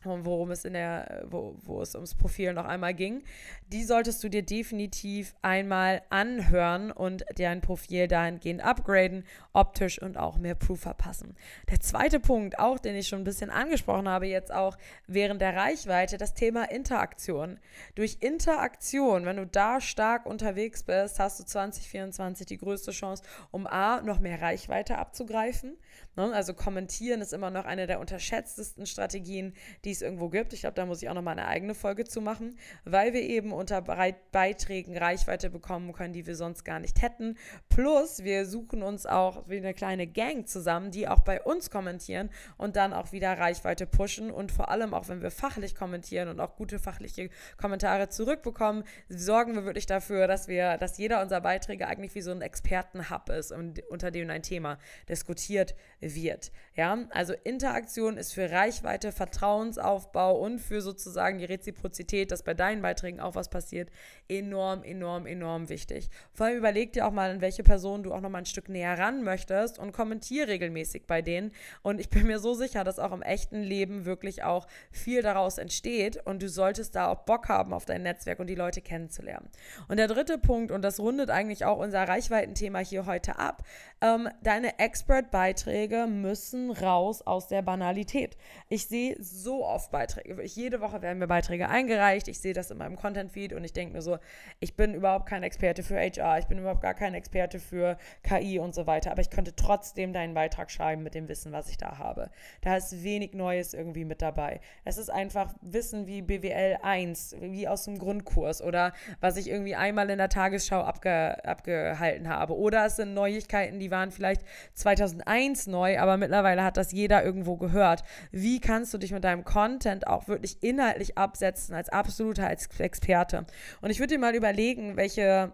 worum 0.04 0.50
es 0.50 0.64
in 0.64 0.74
der, 0.74 1.24
wo, 1.28 1.56
wo 1.62 1.80
es 1.82 1.94
ums 1.94 2.14
Profil 2.14 2.52
noch 2.52 2.64
einmal 2.64 2.94
ging, 2.94 3.22
die 3.68 3.84
solltest 3.84 4.22
du 4.22 4.28
dir 4.28 4.42
definitiv 4.42 5.34
einmal 5.42 6.02
anhören 6.10 6.90
und 6.90 7.24
dein 7.36 7.60
Profil 7.60 8.08
dahingehend 8.08 8.62
upgraden, 8.62 9.24
optisch 9.52 10.00
und 10.00 10.18
auch 10.18 10.36
mehr 10.36 10.54
Proof 10.54 10.80
verpassen. 10.80 11.36
Der 11.70 11.80
zweite 11.80 12.20
Punkt, 12.20 12.58
auch 12.58 12.78
den 12.78 12.96
ich 12.96 13.08
schon 13.08 13.22
ein 13.22 13.24
bisschen 13.24 13.50
angesprochen 13.50 14.08
habe, 14.08 14.26
jetzt 14.26 14.52
auch 14.52 14.76
während 15.06 15.40
der 15.40 15.56
Reichweite, 15.56 16.18
das 16.18 16.34
Thema 16.34 16.70
Interaktion. 16.70 17.58
Durch 17.94 18.18
Interaktion, 18.20 19.24
wenn 19.24 19.36
du 19.36 19.46
da 19.46 19.80
stark 19.80 20.26
unterwegs 20.26 20.82
bist, 20.82 21.18
hast 21.18 21.40
du 21.40 21.44
2024 21.44 22.46
die 22.46 22.58
größte 22.58 22.90
Chance, 22.90 23.22
um 23.50 23.66
A, 23.66 24.00
noch 24.02 24.20
mehr 24.20 24.40
Reichweite 24.40 24.98
abzugreifen. 24.98 25.76
Ne? 26.16 26.32
Also 26.32 26.54
kommentieren 26.54 27.20
ist 27.20 27.32
immer 27.32 27.50
noch 27.50 27.64
eine 27.64 27.86
der 27.86 28.00
unterschätztesten 28.00 28.86
Strategien, 28.86 29.54
die 29.84 29.90
es 29.90 30.02
irgendwo 30.02 30.28
gibt. 30.28 30.52
Ich 30.52 30.60
glaube, 30.60 30.74
da 30.74 30.86
muss 30.86 31.02
ich 31.02 31.08
auch 31.08 31.14
noch 31.14 31.22
mal 31.22 31.32
eine 31.32 31.46
eigene 31.46 31.74
Folge 31.74 32.04
zu 32.04 32.20
machen, 32.20 32.58
weil 32.84 33.12
wir 33.12 33.22
eben 33.22 33.52
unter 33.52 33.80
Beiträgen 33.80 34.96
Reichweite 34.96 35.50
bekommen 35.50 35.92
können, 35.92 36.12
die 36.12 36.26
wir 36.26 36.36
sonst 36.36 36.64
gar 36.64 36.80
nicht 36.80 37.00
hätten. 37.02 37.36
Plus, 37.68 38.24
wir 38.24 38.46
suchen 38.46 38.82
uns 38.82 39.06
auch 39.06 39.48
wie 39.48 39.56
eine 39.56 39.74
kleine 39.74 40.06
Gang 40.06 40.46
zusammen, 40.46 40.90
die 40.90 41.08
auch 41.08 41.20
bei 41.20 41.40
uns 41.42 41.70
kommentieren 41.70 42.30
und 42.58 42.76
dann 42.76 42.92
auch 42.92 43.12
wieder 43.12 43.38
Reichweite 43.38 43.86
pushen. 43.86 44.30
Und 44.30 44.52
vor 44.52 44.70
allem 44.70 44.94
auch, 44.94 45.08
wenn 45.08 45.22
wir 45.22 45.30
fachlich 45.30 45.74
kommentieren 45.74 46.28
und 46.28 46.40
auch 46.40 46.56
gute 46.56 46.78
fachliche 46.78 47.30
Kommentare 47.56 48.08
zurückbekommen, 48.08 48.84
sorgen 49.08 49.54
wir 49.54 49.64
wirklich 49.64 49.86
dafür, 49.86 50.26
dass 50.26 50.48
wir, 50.48 50.76
dass 50.76 50.98
jeder 50.98 51.22
unserer 51.22 51.40
Beiträge 51.40 51.86
eigentlich 51.86 52.14
wie 52.14 52.22
so 52.22 52.30
ein 52.30 52.42
Expertenhub 52.42 53.30
ist 53.30 53.52
und 53.52 53.82
unter 53.88 54.10
dem 54.10 54.28
ein 54.30 54.42
Thema 54.42 54.78
diskutiert 55.08 55.74
wird. 56.02 56.50
Ja, 56.74 56.98
also 57.10 57.34
Interaktion 57.44 58.16
ist 58.16 58.32
für 58.32 58.50
Reichweite, 58.50 59.12
Vertrauensaufbau 59.12 60.38
und 60.38 60.58
für 60.58 60.80
sozusagen 60.80 61.38
die 61.38 61.44
Reziprozität, 61.44 62.30
dass 62.30 62.42
bei 62.42 62.54
deinen 62.54 62.82
Beiträgen 62.82 63.20
auch 63.20 63.34
was 63.34 63.50
passiert, 63.50 63.90
enorm, 64.28 64.82
enorm, 64.82 65.26
enorm 65.26 65.68
wichtig. 65.68 66.08
Vor 66.32 66.46
allem 66.46 66.58
überleg 66.58 66.92
dir 66.92 67.06
auch 67.06 67.12
mal, 67.12 67.30
an 67.30 67.40
welche 67.40 67.62
Person 67.62 68.02
du 68.02 68.12
auch 68.12 68.20
noch 68.20 68.30
mal 68.30 68.38
ein 68.38 68.46
Stück 68.46 68.68
näher 68.68 68.98
ran 68.98 69.22
möchtest 69.22 69.78
und 69.78 69.92
kommentiere 69.92 70.48
regelmäßig 70.48 71.06
bei 71.06 71.22
denen. 71.22 71.52
Und 71.82 72.00
ich 72.00 72.08
bin 72.08 72.26
mir 72.26 72.38
so 72.38 72.54
sicher, 72.54 72.84
dass 72.84 72.98
auch 72.98 73.12
im 73.12 73.22
echten 73.22 73.62
Leben 73.62 74.04
wirklich 74.04 74.42
auch 74.42 74.66
viel 74.90 75.22
daraus 75.22 75.58
entsteht 75.58 76.26
und 76.26 76.42
du 76.42 76.48
solltest 76.48 76.94
da 76.94 77.08
auch 77.08 77.20
Bock 77.20 77.48
haben 77.48 77.72
auf 77.72 77.84
dein 77.84 78.02
Netzwerk 78.02 78.40
und 78.40 78.46
die 78.46 78.54
Leute 78.54 78.80
kennenzulernen. 78.80 79.50
Und 79.88 79.98
der 79.98 80.08
dritte 80.08 80.38
Punkt, 80.38 80.72
und 80.72 80.82
das 80.82 80.98
rundet 80.98 81.30
eigentlich 81.30 81.64
auch 81.64 81.78
unser 81.78 82.08
Reichweitenthema 82.08 82.78
hier 82.78 83.06
heute 83.06 83.38
ab, 83.38 83.62
ähm, 84.00 84.28
deine 84.42 84.78
Expert-Beiträge 84.78 85.71
müssen 86.06 86.70
raus 86.70 87.22
aus 87.22 87.48
der 87.48 87.62
Banalität. 87.62 88.36
Ich 88.68 88.86
sehe 88.86 89.16
so 89.20 89.64
oft 89.64 89.90
Beiträge. 89.90 90.42
Ich, 90.42 90.54
jede 90.54 90.80
Woche 90.80 91.02
werden 91.02 91.18
mir 91.18 91.26
Beiträge 91.26 91.68
eingereicht. 91.68 92.28
Ich 92.28 92.40
sehe 92.40 92.52
das 92.52 92.70
in 92.70 92.78
meinem 92.78 92.96
Content-Feed 92.96 93.52
und 93.52 93.64
ich 93.64 93.72
denke 93.72 93.94
mir 93.94 94.02
so, 94.02 94.18
ich 94.60 94.76
bin 94.76 94.94
überhaupt 94.94 95.26
kein 95.26 95.42
Experte 95.42 95.82
für 95.82 95.96
HR, 95.98 96.38
ich 96.38 96.46
bin 96.46 96.58
überhaupt 96.58 96.82
gar 96.82 96.94
kein 96.94 97.14
Experte 97.14 97.58
für 97.58 97.96
KI 98.22 98.58
und 98.58 98.74
so 98.74 98.86
weiter, 98.86 99.10
aber 99.10 99.22
ich 99.22 99.30
könnte 99.30 99.56
trotzdem 99.56 100.12
deinen 100.12 100.34
Beitrag 100.34 100.70
schreiben 100.70 101.02
mit 101.02 101.14
dem 101.14 101.28
Wissen, 101.28 101.52
was 101.52 101.68
ich 101.68 101.78
da 101.78 101.98
habe. 101.98 102.30
Da 102.60 102.76
ist 102.76 103.02
wenig 103.02 103.32
Neues 103.34 103.74
irgendwie 103.74 104.04
mit 104.04 104.20
dabei. 104.22 104.60
Es 104.84 104.98
ist 104.98 105.10
einfach 105.10 105.54
Wissen 105.62 106.06
wie 106.06 106.22
BWL 106.22 106.78
1, 106.82 107.36
wie 107.40 107.66
aus 107.66 107.84
dem 107.84 107.98
Grundkurs 107.98 108.62
oder 108.62 108.92
was 109.20 109.36
ich 109.36 109.48
irgendwie 109.48 109.74
einmal 109.74 110.10
in 110.10 110.18
der 110.18 110.28
Tagesschau 110.28 110.80
abge, 110.80 111.44
abgehalten 111.44 112.28
habe. 112.28 112.56
Oder 112.56 112.86
es 112.86 112.96
sind 112.96 113.14
Neuigkeiten, 113.14 113.78
die 113.78 113.90
waren 113.90 114.10
vielleicht 114.10 114.42
2001 114.74 115.61
neu, 115.66 115.98
aber 115.98 116.16
mittlerweile 116.16 116.64
hat 116.64 116.76
das 116.76 116.92
jeder 116.92 117.24
irgendwo 117.24 117.56
gehört. 117.56 118.02
Wie 118.30 118.60
kannst 118.60 118.92
du 118.94 118.98
dich 118.98 119.12
mit 119.12 119.24
deinem 119.24 119.44
Content 119.44 120.06
auch 120.06 120.28
wirklich 120.28 120.62
inhaltlich 120.62 121.18
absetzen 121.18 121.74
als 121.74 121.88
absoluter 121.88 122.50
Experte? 122.50 123.46
Und 123.80 123.90
ich 123.90 123.98
würde 123.98 124.14
dir 124.14 124.20
mal 124.20 124.34
überlegen, 124.34 124.96
welche 124.96 125.52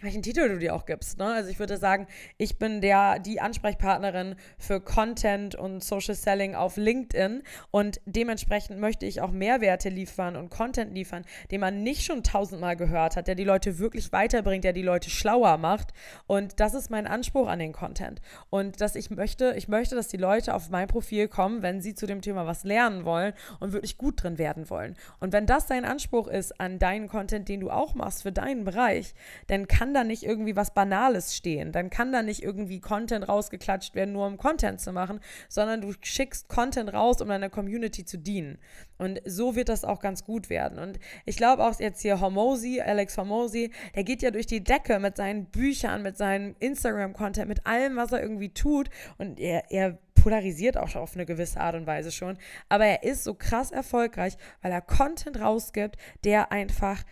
welchen 0.00 0.22
Titel 0.22 0.48
du 0.48 0.58
dir 0.58 0.74
auch 0.74 0.86
gibst. 0.86 1.18
Ne? 1.18 1.26
Also 1.26 1.50
ich 1.50 1.58
würde 1.58 1.76
sagen, 1.76 2.06
ich 2.36 2.58
bin 2.58 2.80
der, 2.80 3.18
die 3.18 3.40
Ansprechpartnerin 3.40 4.36
für 4.56 4.80
Content 4.80 5.56
und 5.56 5.82
Social 5.82 6.14
Selling 6.14 6.54
auf 6.54 6.76
LinkedIn 6.76 7.42
und 7.72 8.00
dementsprechend 8.06 8.78
möchte 8.78 9.06
ich 9.06 9.20
auch 9.20 9.32
Mehrwerte 9.32 9.88
liefern 9.88 10.36
und 10.36 10.50
Content 10.50 10.94
liefern, 10.94 11.24
den 11.50 11.60
man 11.60 11.82
nicht 11.82 12.04
schon 12.04 12.22
tausendmal 12.22 12.76
gehört 12.76 13.16
hat, 13.16 13.26
der 13.26 13.34
die 13.34 13.44
Leute 13.44 13.78
wirklich 13.78 14.12
weiterbringt, 14.12 14.62
der 14.62 14.72
die 14.72 14.82
Leute 14.82 15.10
schlauer 15.10 15.56
macht 15.56 15.88
und 16.26 16.60
das 16.60 16.74
ist 16.74 16.90
mein 16.90 17.08
Anspruch 17.08 17.48
an 17.48 17.58
den 17.58 17.72
Content 17.72 18.20
und 18.50 18.80
dass 18.80 18.94
ich 18.94 19.10
möchte, 19.10 19.54
ich 19.56 19.66
möchte, 19.66 19.96
dass 19.96 20.06
die 20.06 20.16
Leute 20.16 20.54
auf 20.54 20.70
mein 20.70 20.86
Profil 20.86 21.26
kommen, 21.26 21.62
wenn 21.62 21.80
sie 21.80 21.94
zu 21.94 22.06
dem 22.06 22.22
Thema 22.22 22.46
was 22.46 22.62
lernen 22.62 23.04
wollen 23.04 23.32
und 23.58 23.72
wirklich 23.72 23.98
gut 23.98 24.22
drin 24.22 24.38
werden 24.38 24.70
wollen. 24.70 24.96
Und 25.18 25.32
wenn 25.32 25.46
das 25.46 25.66
dein 25.66 25.84
Anspruch 25.84 26.28
ist 26.28 26.60
an 26.60 26.78
deinen 26.78 27.08
Content, 27.08 27.48
den 27.48 27.60
du 27.60 27.70
auch 27.70 27.94
machst 27.94 28.22
für 28.22 28.32
deinen 28.32 28.64
Bereich, 28.64 29.14
dann 29.48 29.66
kann 29.66 29.87
kann 29.88 29.94
da 29.94 30.04
nicht 30.04 30.22
irgendwie 30.22 30.54
was 30.54 30.74
Banales 30.74 31.34
stehen. 31.34 31.72
Dann 31.72 31.88
kann 31.88 32.12
da 32.12 32.22
nicht 32.22 32.42
irgendwie 32.42 32.78
Content 32.78 33.26
rausgeklatscht 33.26 33.94
werden, 33.94 34.12
nur 34.12 34.26
um 34.26 34.36
Content 34.36 34.82
zu 34.82 34.92
machen, 34.92 35.18
sondern 35.48 35.80
du 35.80 35.94
schickst 36.02 36.46
Content 36.48 36.92
raus, 36.92 37.22
um 37.22 37.28
deiner 37.28 37.48
Community 37.48 38.04
zu 38.04 38.18
dienen. 38.18 38.58
Und 38.98 39.22
so 39.24 39.56
wird 39.56 39.70
das 39.70 39.84
auch 39.84 40.00
ganz 40.00 40.24
gut 40.24 40.50
werden. 40.50 40.78
Und 40.78 40.98
ich 41.24 41.38
glaube 41.38 41.64
auch 41.64 41.80
jetzt 41.80 42.02
hier 42.02 42.20
Hormozy, 42.20 42.82
Alex 42.82 43.16
Hormozy, 43.16 43.70
der 43.94 44.04
geht 44.04 44.20
ja 44.20 44.30
durch 44.30 44.46
die 44.46 44.62
Decke 44.62 44.98
mit 44.98 45.16
seinen 45.16 45.46
Büchern, 45.46 46.02
mit 46.02 46.18
seinem 46.18 46.54
Instagram-Content, 46.58 47.48
mit 47.48 47.64
allem, 47.64 47.96
was 47.96 48.12
er 48.12 48.20
irgendwie 48.20 48.52
tut. 48.52 48.90
Und 49.16 49.40
er, 49.40 49.70
er 49.70 49.96
polarisiert 50.22 50.76
auch 50.76 50.94
auf 50.96 51.14
eine 51.14 51.24
gewisse 51.24 51.60
Art 51.60 51.76
und 51.76 51.86
Weise 51.86 52.12
schon. 52.12 52.36
Aber 52.68 52.84
er 52.84 53.04
ist 53.04 53.24
so 53.24 53.32
krass 53.32 53.70
erfolgreich, 53.70 54.36
weil 54.60 54.70
er 54.70 54.82
Content 54.82 55.40
rausgibt, 55.40 55.96
der 56.24 56.52
einfach 56.52 57.04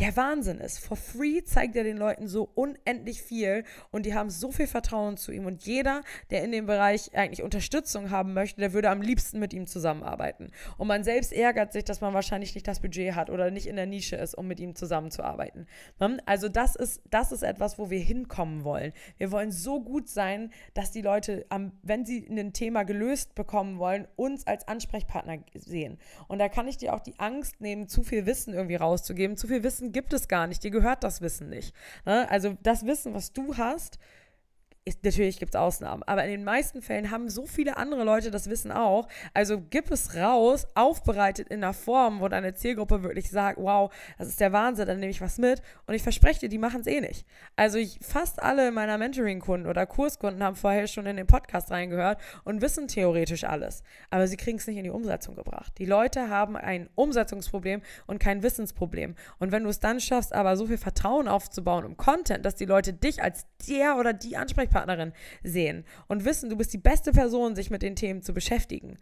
der 0.00 0.16
Wahnsinn 0.16 0.58
ist. 0.58 0.78
For 0.78 0.96
free 0.96 1.44
zeigt 1.44 1.76
er 1.76 1.84
den 1.84 1.98
Leuten 1.98 2.26
so 2.26 2.48
unendlich 2.54 3.22
viel 3.22 3.64
und 3.90 4.06
die 4.06 4.14
haben 4.14 4.30
so 4.30 4.50
viel 4.50 4.66
Vertrauen 4.66 5.18
zu 5.18 5.30
ihm. 5.30 5.44
Und 5.44 5.66
jeder, 5.66 6.00
der 6.30 6.42
in 6.42 6.52
dem 6.52 6.64
Bereich 6.64 7.14
eigentlich 7.14 7.42
Unterstützung 7.42 8.10
haben 8.10 8.32
möchte, 8.32 8.60
der 8.60 8.72
würde 8.72 8.88
am 8.88 9.02
liebsten 9.02 9.38
mit 9.38 9.52
ihm 9.52 9.66
zusammenarbeiten. 9.66 10.52
Und 10.78 10.88
man 10.88 11.04
selbst 11.04 11.32
ärgert 11.32 11.74
sich, 11.74 11.84
dass 11.84 12.00
man 12.00 12.14
wahrscheinlich 12.14 12.54
nicht 12.54 12.66
das 12.66 12.80
Budget 12.80 13.14
hat 13.14 13.28
oder 13.28 13.50
nicht 13.50 13.66
in 13.66 13.76
der 13.76 13.84
Nische 13.84 14.16
ist, 14.16 14.34
um 14.34 14.48
mit 14.48 14.58
ihm 14.58 14.74
zusammenzuarbeiten. 14.74 15.66
Ne? 15.98 16.18
Also 16.24 16.48
das 16.48 16.76
ist, 16.76 17.02
das 17.10 17.30
ist 17.30 17.42
etwas, 17.42 17.78
wo 17.78 17.90
wir 17.90 18.00
hinkommen 18.00 18.64
wollen. 18.64 18.92
Wir 19.18 19.30
wollen 19.30 19.52
so 19.52 19.82
gut 19.82 20.08
sein, 20.08 20.50
dass 20.72 20.92
die 20.92 21.02
Leute, 21.02 21.46
wenn 21.82 22.06
sie 22.06 22.26
ein 22.26 22.54
Thema 22.54 22.84
gelöst 22.84 23.34
bekommen 23.34 23.78
wollen, 23.78 24.08
uns 24.16 24.46
als 24.46 24.66
Ansprechpartner 24.66 25.40
sehen. 25.54 25.98
Und 26.26 26.38
da 26.38 26.48
kann 26.48 26.68
ich 26.68 26.78
dir 26.78 26.94
auch 26.94 27.00
die 27.00 27.18
Angst 27.18 27.60
nehmen, 27.60 27.86
zu 27.86 28.02
viel 28.02 28.24
Wissen 28.24 28.54
irgendwie 28.54 28.76
rauszugeben. 28.76 29.36
Zu 29.36 29.48
viel 29.48 29.62
Wissen 29.62 29.89
gibt 29.90 30.12
es 30.12 30.28
gar 30.28 30.46
nicht. 30.46 30.62
Dir 30.62 30.70
gehört 30.70 31.04
das 31.04 31.20
Wissen 31.20 31.48
nicht. 31.48 31.74
Ne? 32.04 32.28
Also 32.30 32.56
das 32.62 32.86
Wissen, 32.86 33.14
was 33.14 33.32
du 33.32 33.56
hast, 33.56 33.98
ist, 34.90 35.04
natürlich 35.04 35.38
gibt 35.38 35.54
es 35.54 35.60
Ausnahmen, 35.60 36.02
aber 36.02 36.24
in 36.24 36.30
den 36.30 36.44
meisten 36.44 36.82
Fällen 36.82 37.10
haben 37.10 37.28
so 37.28 37.46
viele 37.46 37.76
andere 37.76 38.04
Leute 38.04 38.30
das 38.30 38.50
Wissen 38.50 38.72
auch. 38.72 39.08
Also 39.34 39.60
gib 39.70 39.90
es 39.90 40.16
raus, 40.16 40.66
aufbereitet 40.74 41.48
in 41.48 41.62
einer 41.64 41.72
Form, 41.72 42.20
wo 42.20 42.28
deine 42.28 42.54
Zielgruppe 42.54 43.02
wirklich 43.02 43.30
sagt, 43.30 43.58
wow, 43.60 43.92
das 44.18 44.28
ist 44.28 44.40
der 44.40 44.52
Wahnsinn, 44.52 44.86
dann 44.86 45.00
nehme 45.00 45.10
ich 45.10 45.20
was 45.20 45.38
mit. 45.38 45.62
Und 45.86 45.94
ich 45.94 46.02
verspreche 46.02 46.40
dir, 46.40 46.48
die 46.48 46.58
machen 46.58 46.80
es 46.80 46.86
eh 46.86 47.00
nicht. 47.00 47.26
Also 47.56 47.78
ich, 47.78 47.98
fast 48.02 48.42
alle 48.42 48.70
meiner 48.72 48.98
Mentoring-Kunden 48.98 49.68
oder 49.68 49.86
Kurskunden 49.86 50.42
haben 50.42 50.56
vorher 50.56 50.86
schon 50.86 51.06
in 51.06 51.16
den 51.16 51.26
Podcast 51.26 51.70
reingehört 51.70 52.20
und 52.44 52.60
wissen 52.60 52.88
theoretisch 52.88 53.44
alles. 53.44 53.82
Aber 54.10 54.26
sie 54.26 54.36
kriegen 54.36 54.58
es 54.58 54.66
nicht 54.66 54.76
in 54.76 54.84
die 54.84 54.90
Umsetzung 54.90 55.36
gebracht. 55.36 55.72
Die 55.78 55.86
Leute 55.86 56.28
haben 56.28 56.56
ein 56.56 56.88
Umsetzungsproblem 56.94 57.82
und 58.06 58.18
kein 58.18 58.42
Wissensproblem. 58.42 59.14
Und 59.38 59.52
wenn 59.52 59.64
du 59.64 59.70
es 59.70 59.80
dann 59.80 60.00
schaffst, 60.00 60.32
aber 60.32 60.56
so 60.56 60.66
viel 60.66 60.78
Vertrauen 60.78 61.28
aufzubauen 61.28 61.84
im 61.84 61.96
Content, 61.96 62.44
dass 62.44 62.56
die 62.56 62.66
Leute 62.66 62.92
dich 62.92 63.22
als 63.22 63.46
der 63.68 63.96
oder 63.96 64.12
die 64.12 64.36
Ansprechpartner 64.36 64.79
Ansprechpartnerin 64.80 65.12
sehen 65.42 65.84
und 66.08 66.24
wissen, 66.24 66.50
du 66.50 66.56
bist 66.56 66.72
die 66.72 66.78
beste 66.78 67.12
Person, 67.12 67.54
sich 67.54 67.70
mit 67.70 67.82
den 67.82 67.96
Themen 67.96 68.22
zu 68.22 68.32
beschäftigen, 68.32 68.96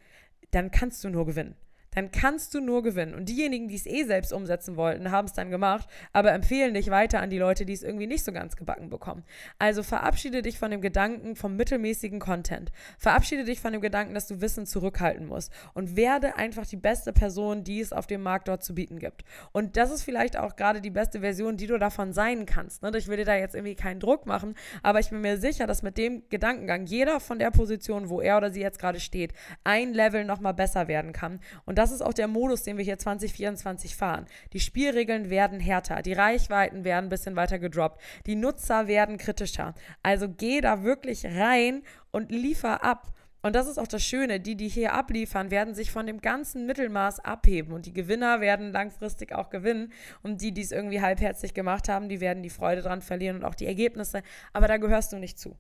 dann 0.51 0.71
kannst 0.71 1.05
du 1.05 1.11
nur 1.11 1.27
gewinnen 1.27 1.55
dann 1.99 2.13
kannst 2.13 2.55
du 2.55 2.61
nur 2.61 2.85
gewinnen. 2.85 3.13
Und 3.13 3.29
diejenigen, 3.29 3.67
die 3.67 3.75
es 3.75 3.85
eh 3.85 4.05
selbst 4.05 4.33
umsetzen 4.33 4.77
wollten, 4.77 5.11
haben 5.11 5.27
es 5.27 5.33
dann 5.33 5.51
gemacht, 5.51 5.89
aber 6.13 6.33
empfehlen 6.33 6.75
dich 6.75 6.91
weiter 6.91 7.21
an 7.21 7.29
die 7.29 7.39
Leute, 7.39 7.67
die 7.67 7.73
es 7.73 7.83
irgendwie 7.83 8.07
nicht 8.07 8.25
so 8.25 8.31
ganz 8.31 8.55
gebacken 8.55 8.89
bekommen. 8.89 9.25
Also 9.59 9.83
verabschiede 9.83 10.43
dich 10.43 10.61
von 10.61 10.71
dem 10.71 10.81
Gedanken 10.81 11.35
vom 11.35 11.57
mittelmäßigen 11.57 12.21
Content. 12.21 12.71
Verabschiede 12.99 13.43
dich 13.43 13.61
von 13.61 13.73
dem 13.73 13.83
Gedanken, 13.83 14.15
dass 14.15 14.29
du 14.29 14.41
Wissen 14.41 14.65
zurückhalten 14.65 15.27
musst 15.27 15.53
und 15.75 15.97
werde 15.97 16.37
einfach 16.37 16.67
die 16.67 16.77
beste 16.77 17.13
Person, 17.13 17.65
die 17.65 17.81
es 17.81 17.93
auf 17.93 18.07
dem 18.07 18.23
Markt 18.23 18.47
dort 18.47 18.63
zu 18.63 18.77
bieten 18.77 19.01
gibt. 19.01 19.25
Und 19.51 19.77
das 19.77 19.91
ist 19.91 20.05
vielleicht 20.05 20.37
auch 20.37 20.55
gerade 20.55 20.81
die 20.81 20.91
beste 20.91 21.19
Version, 21.19 21.57
die 21.57 21.67
du 21.67 21.79
davon 21.79 22.13
sein 22.13 22.47
kannst. 22.47 22.83
Ne? 22.83 22.93
Ich 22.97 23.09
will 23.09 23.17
dir 23.17 23.25
da 23.25 23.35
jetzt 23.35 23.57
irgendwie 23.57 23.75
keinen 23.75 23.99
Druck 23.99 24.25
machen, 24.25 24.55
aber 24.85 25.01
ich 25.01 25.11
bin 25.11 25.21
mir 25.21 25.37
sicher, 25.37 25.67
dass 25.67 25.83
mit 25.83 25.99
dem 25.99 26.23
Gedankengang 26.29 26.87
jeder 26.87 27.19
von 27.19 27.41
der 27.41 27.51
Position, 27.51 28.09
wo 28.09 28.21
er 28.21 28.37
oder 28.37 28.53
sie 28.53 28.61
jetzt 28.61 28.79
gerade 28.79 29.01
steht, 29.01 29.33
ein 29.65 29.93
Level 29.93 30.25
nochmal 30.25 30.55
besser 30.55 30.87
werden 30.87 31.13
kann. 31.13 31.41
Und 31.65 31.77
das 31.79 31.88
das 31.89 31.95
ist 31.95 32.03
auch 32.03 32.13
der 32.13 32.29
Modus, 32.29 32.65
den 32.65 32.77
wir 32.77 32.85
hier 32.85 32.99
2024 32.99 33.97
fahren. 33.97 34.27
Die 34.53 34.61
Spielregeln 34.61 35.31
werden 35.31 35.59
härter, 35.59 36.03
die 36.03 36.13
Reichweiten 36.13 36.85
werden 36.85 37.07
ein 37.07 37.09
bisschen 37.09 37.35
weiter 37.35 37.59
gedroppt, 37.59 37.99
die 38.27 38.37
Nutzer 38.37 38.89
werden 38.89 39.17
kritischer. 39.17 39.75
Also 40.03 40.29
geh 40.29 40.61
da 40.61 40.83
wirklich 40.83 41.25
rein 41.25 41.83
und 42.11 42.31
liefer 42.31 42.85
ab. 42.85 43.15
Und 43.41 43.57
das 43.57 43.69
ist 43.69 43.79
auch 43.79 43.87
das 43.87 44.03
Schöne, 44.03 44.39
die, 44.39 44.55
die 44.55 44.69
hier 44.69 44.93
abliefern, 44.93 45.51
werden 45.51 45.75
sich 45.75 45.91
von 45.91 46.07
dem 46.07 46.21
ganzen 46.21 46.67
Mittelmaß 46.67 47.21
abheben 47.21 47.73
und 47.73 47.87
die 47.87 47.95
Gewinner 47.95 48.43
werden 48.43 48.71
langfristig 48.71 49.33
auch 49.33 49.49
gewinnen 49.49 49.93
und 50.23 50.43
die, 50.43 50.53
die 50.53 50.61
es 50.61 50.73
irgendwie 50.73 51.01
halbherzig 51.01 51.55
gemacht 51.55 51.89
haben, 51.89 52.11
die 52.11 52.21
werden 52.21 52.43
die 52.43 52.51
Freude 52.51 52.83
dran 52.83 53.01
verlieren 53.01 53.37
und 53.37 53.45
auch 53.45 53.55
die 53.55 53.67
Ergebnisse, 53.67 54.23
aber 54.53 54.69
da 54.69 54.77
gehörst 54.77 55.13
du 55.13 55.19
nicht 55.19 55.39
zu. 55.39 55.57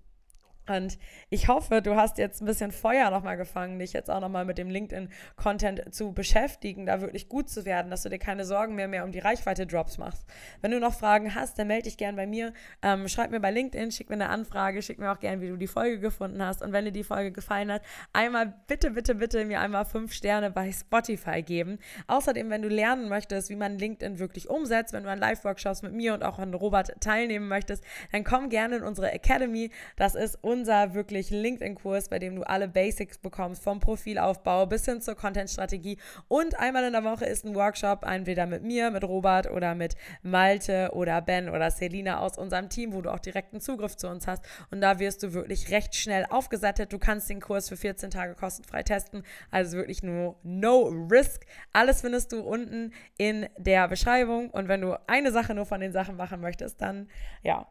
Und 0.68 0.98
ich 1.31 1.48
hoffe, 1.48 1.83
du 1.83 1.96
hast 1.96 2.18
jetzt 2.18 2.42
ein 2.42 2.46
bisschen 2.46 2.72
Feuer 2.72 3.11
nochmal 3.11 3.37
gefangen, 3.37 3.78
dich 3.78 3.92
jetzt 3.92 4.11
auch 4.11 4.20
nochmal 4.20 4.44
mit 4.44 4.59
dem 4.59 4.70
LinkedIn-Content 4.70 5.94
zu 5.94 6.12
beschäftigen, 6.12 6.87
da 6.87 7.00
wirklich 7.00 7.28
gut 7.28 7.48
zu 7.48 7.64
werden, 7.64 7.90
dass 7.90 8.02
du 8.02 8.09
dir 8.09 8.18
keine 8.18 8.44
Sorgen 8.44 8.74
mehr, 8.74 8.88
mehr 8.88 9.04
um 9.04 9.12
die 9.12 9.18
Reichweite-Drops 9.18 9.98
machst. 9.98 10.26
Wenn 10.61 10.70
du 10.70 10.81
noch 10.81 10.94
Fragen 10.94 11.35
hast, 11.35 11.59
dann 11.59 11.68
melde 11.68 11.85
dich 11.85 11.96
gern 11.96 12.16
bei 12.16 12.26
mir. 12.26 12.52
Ähm, 12.83 13.09
schreib 13.09 13.31
mir 13.31 13.40
bei 13.40 13.50
LinkedIn, 13.50 13.90
schick 13.90 14.09
mir 14.09 14.14
eine 14.14 14.28
Anfrage, 14.28 14.83
schick 14.83 14.98
mir 14.98 15.11
auch 15.12 15.20
gern, 15.20 15.40
wie 15.40 15.48
du 15.48 15.57
die 15.57 15.66
Folge 15.66 16.00
gefunden 16.00 16.42
hast. 16.42 16.62
Und 16.62 16.72
wenn 16.72 16.85
dir 16.85 16.92
die 16.92 17.04
Folge 17.04 17.33
gefallen 17.33 17.72
hat, 17.72 17.83
einmal 18.12 18.54
bitte, 18.66 18.90
bitte, 18.90 19.14
bitte 19.14 19.44
mir 19.44 19.61
einmal 19.61 19.85
fünf 19.85 20.12
Sterne 20.12 20.50
bei 20.50 20.70
Spotify 20.72 21.42
geben. 21.42 21.78
Außerdem, 22.07 22.50
wenn 22.50 22.62
du 22.62 22.68
lernen 22.68 23.09
möchtest, 23.09 23.50
wie 23.50 23.57
man 23.57 23.78
LinkedIn 23.78 24.18
wirklich 24.18 24.48
umsetzt, 24.48 24.92
wenn 24.92 25.04
du 25.04 25.11
an 25.11 25.18
Live-Workshops 25.18 25.83
mit 25.83 25.92
mir 25.92 26.14
und 26.14 26.22
auch 26.24 26.38
an 26.38 26.54
Robert 26.54 27.00
teilnehmen 27.00 27.48
möchtest, 27.48 27.85
dann 28.12 28.24
komm 28.24 28.48
gerne 28.48 28.76
in 28.76 28.83
unsere 28.83 29.12
Academy. 29.12 29.70
Das 29.96 30.14
ist 30.14 30.38
unser 30.42 30.58
unser 30.59 30.94
wirklich 30.94 31.31
LinkedIn-Kurs, 31.31 32.09
bei 32.09 32.18
dem 32.18 32.35
du 32.35 32.42
alle 32.42 32.66
Basics 32.66 33.18
bekommst, 33.18 33.62
vom 33.62 33.79
Profilaufbau 33.79 34.66
bis 34.66 34.85
hin 34.87 35.01
zur 35.01 35.14
Content-Strategie. 35.14 35.99
Und 36.27 36.59
einmal 36.59 36.85
in 36.85 36.92
der 36.92 37.05
Woche 37.05 37.27
ist 37.27 37.44
ein 37.44 37.55
Workshop, 37.55 38.05
entweder 38.05 38.47
mit 38.47 38.64
mir, 38.64 38.90
mit 38.90 39.05
Robert 39.05 39.49
oder 39.51 39.77
mit 39.77 39.94
Malte 40.23 40.90
oder 40.94 41.23
Ben 41.23 41.49
oder 41.49 41.71
Selina 41.71 42.18
aus 42.18 42.37
unserem 42.37 42.68
Team, 42.68 42.92
wo 42.92 43.03
du 43.03 43.12
auch 43.12 43.21
direkten 43.21 43.61
Zugriff 43.61 43.97
zu 43.97 44.09
uns 44.09 44.27
hast. 44.27 44.44
Und 44.73 44.81
da 44.81 44.99
wirst 44.99 45.23
du 45.23 45.33
wirklich 45.33 45.71
recht 45.71 45.94
schnell 45.94 46.27
aufgesettet. 46.29 46.92
Du 46.92 46.99
kannst 46.99 47.31
den 47.31 47.40
Kurs 47.40 47.68
für 47.68 47.77
14 47.77 48.11
Tage 48.11 48.35
kostenfrei 48.35 48.83
testen. 48.83 49.23
Also 49.53 49.77
wirklich 49.77 50.03
nur 50.03 50.37
no 50.42 50.88
risk. 51.11 51.47
Alles 51.73 52.01
findest 52.01 52.33
du 52.33 52.40
unten 52.40 52.92
in 53.16 53.49
der 53.59 53.87
Beschreibung. 53.87 54.51
Und 54.51 54.66
wenn 54.66 54.81
du 54.81 54.99
eine 55.09 55.31
Sache 55.31 55.55
nur 55.55 55.66
von 55.66 55.81
den 55.81 55.92
Sachen 55.92 56.16
machen 56.16 56.40
möchtest, 56.40 56.81
dann 56.81 57.09
ja, 57.44 57.68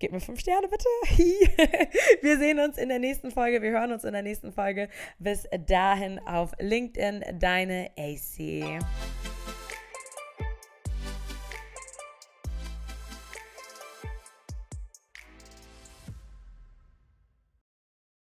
Gebt 0.00 0.14
mir 0.14 0.20
fünf 0.20 0.40
Sterne 0.40 0.66
bitte. 0.66 0.88
wir 2.22 2.38
sehen 2.38 2.58
uns 2.58 2.78
in 2.78 2.88
der 2.88 2.98
nächsten 2.98 3.30
Folge. 3.30 3.60
Wir 3.60 3.70
hören 3.70 3.92
uns 3.92 4.02
in 4.02 4.14
der 4.14 4.22
nächsten 4.22 4.50
Folge. 4.50 4.88
Bis 5.18 5.46
dahin 5.66 6.18
auf 6.26 6.52
LinkedIn, 6.58 7.22
deine 7.38 7.90
AC. 7.98 8.80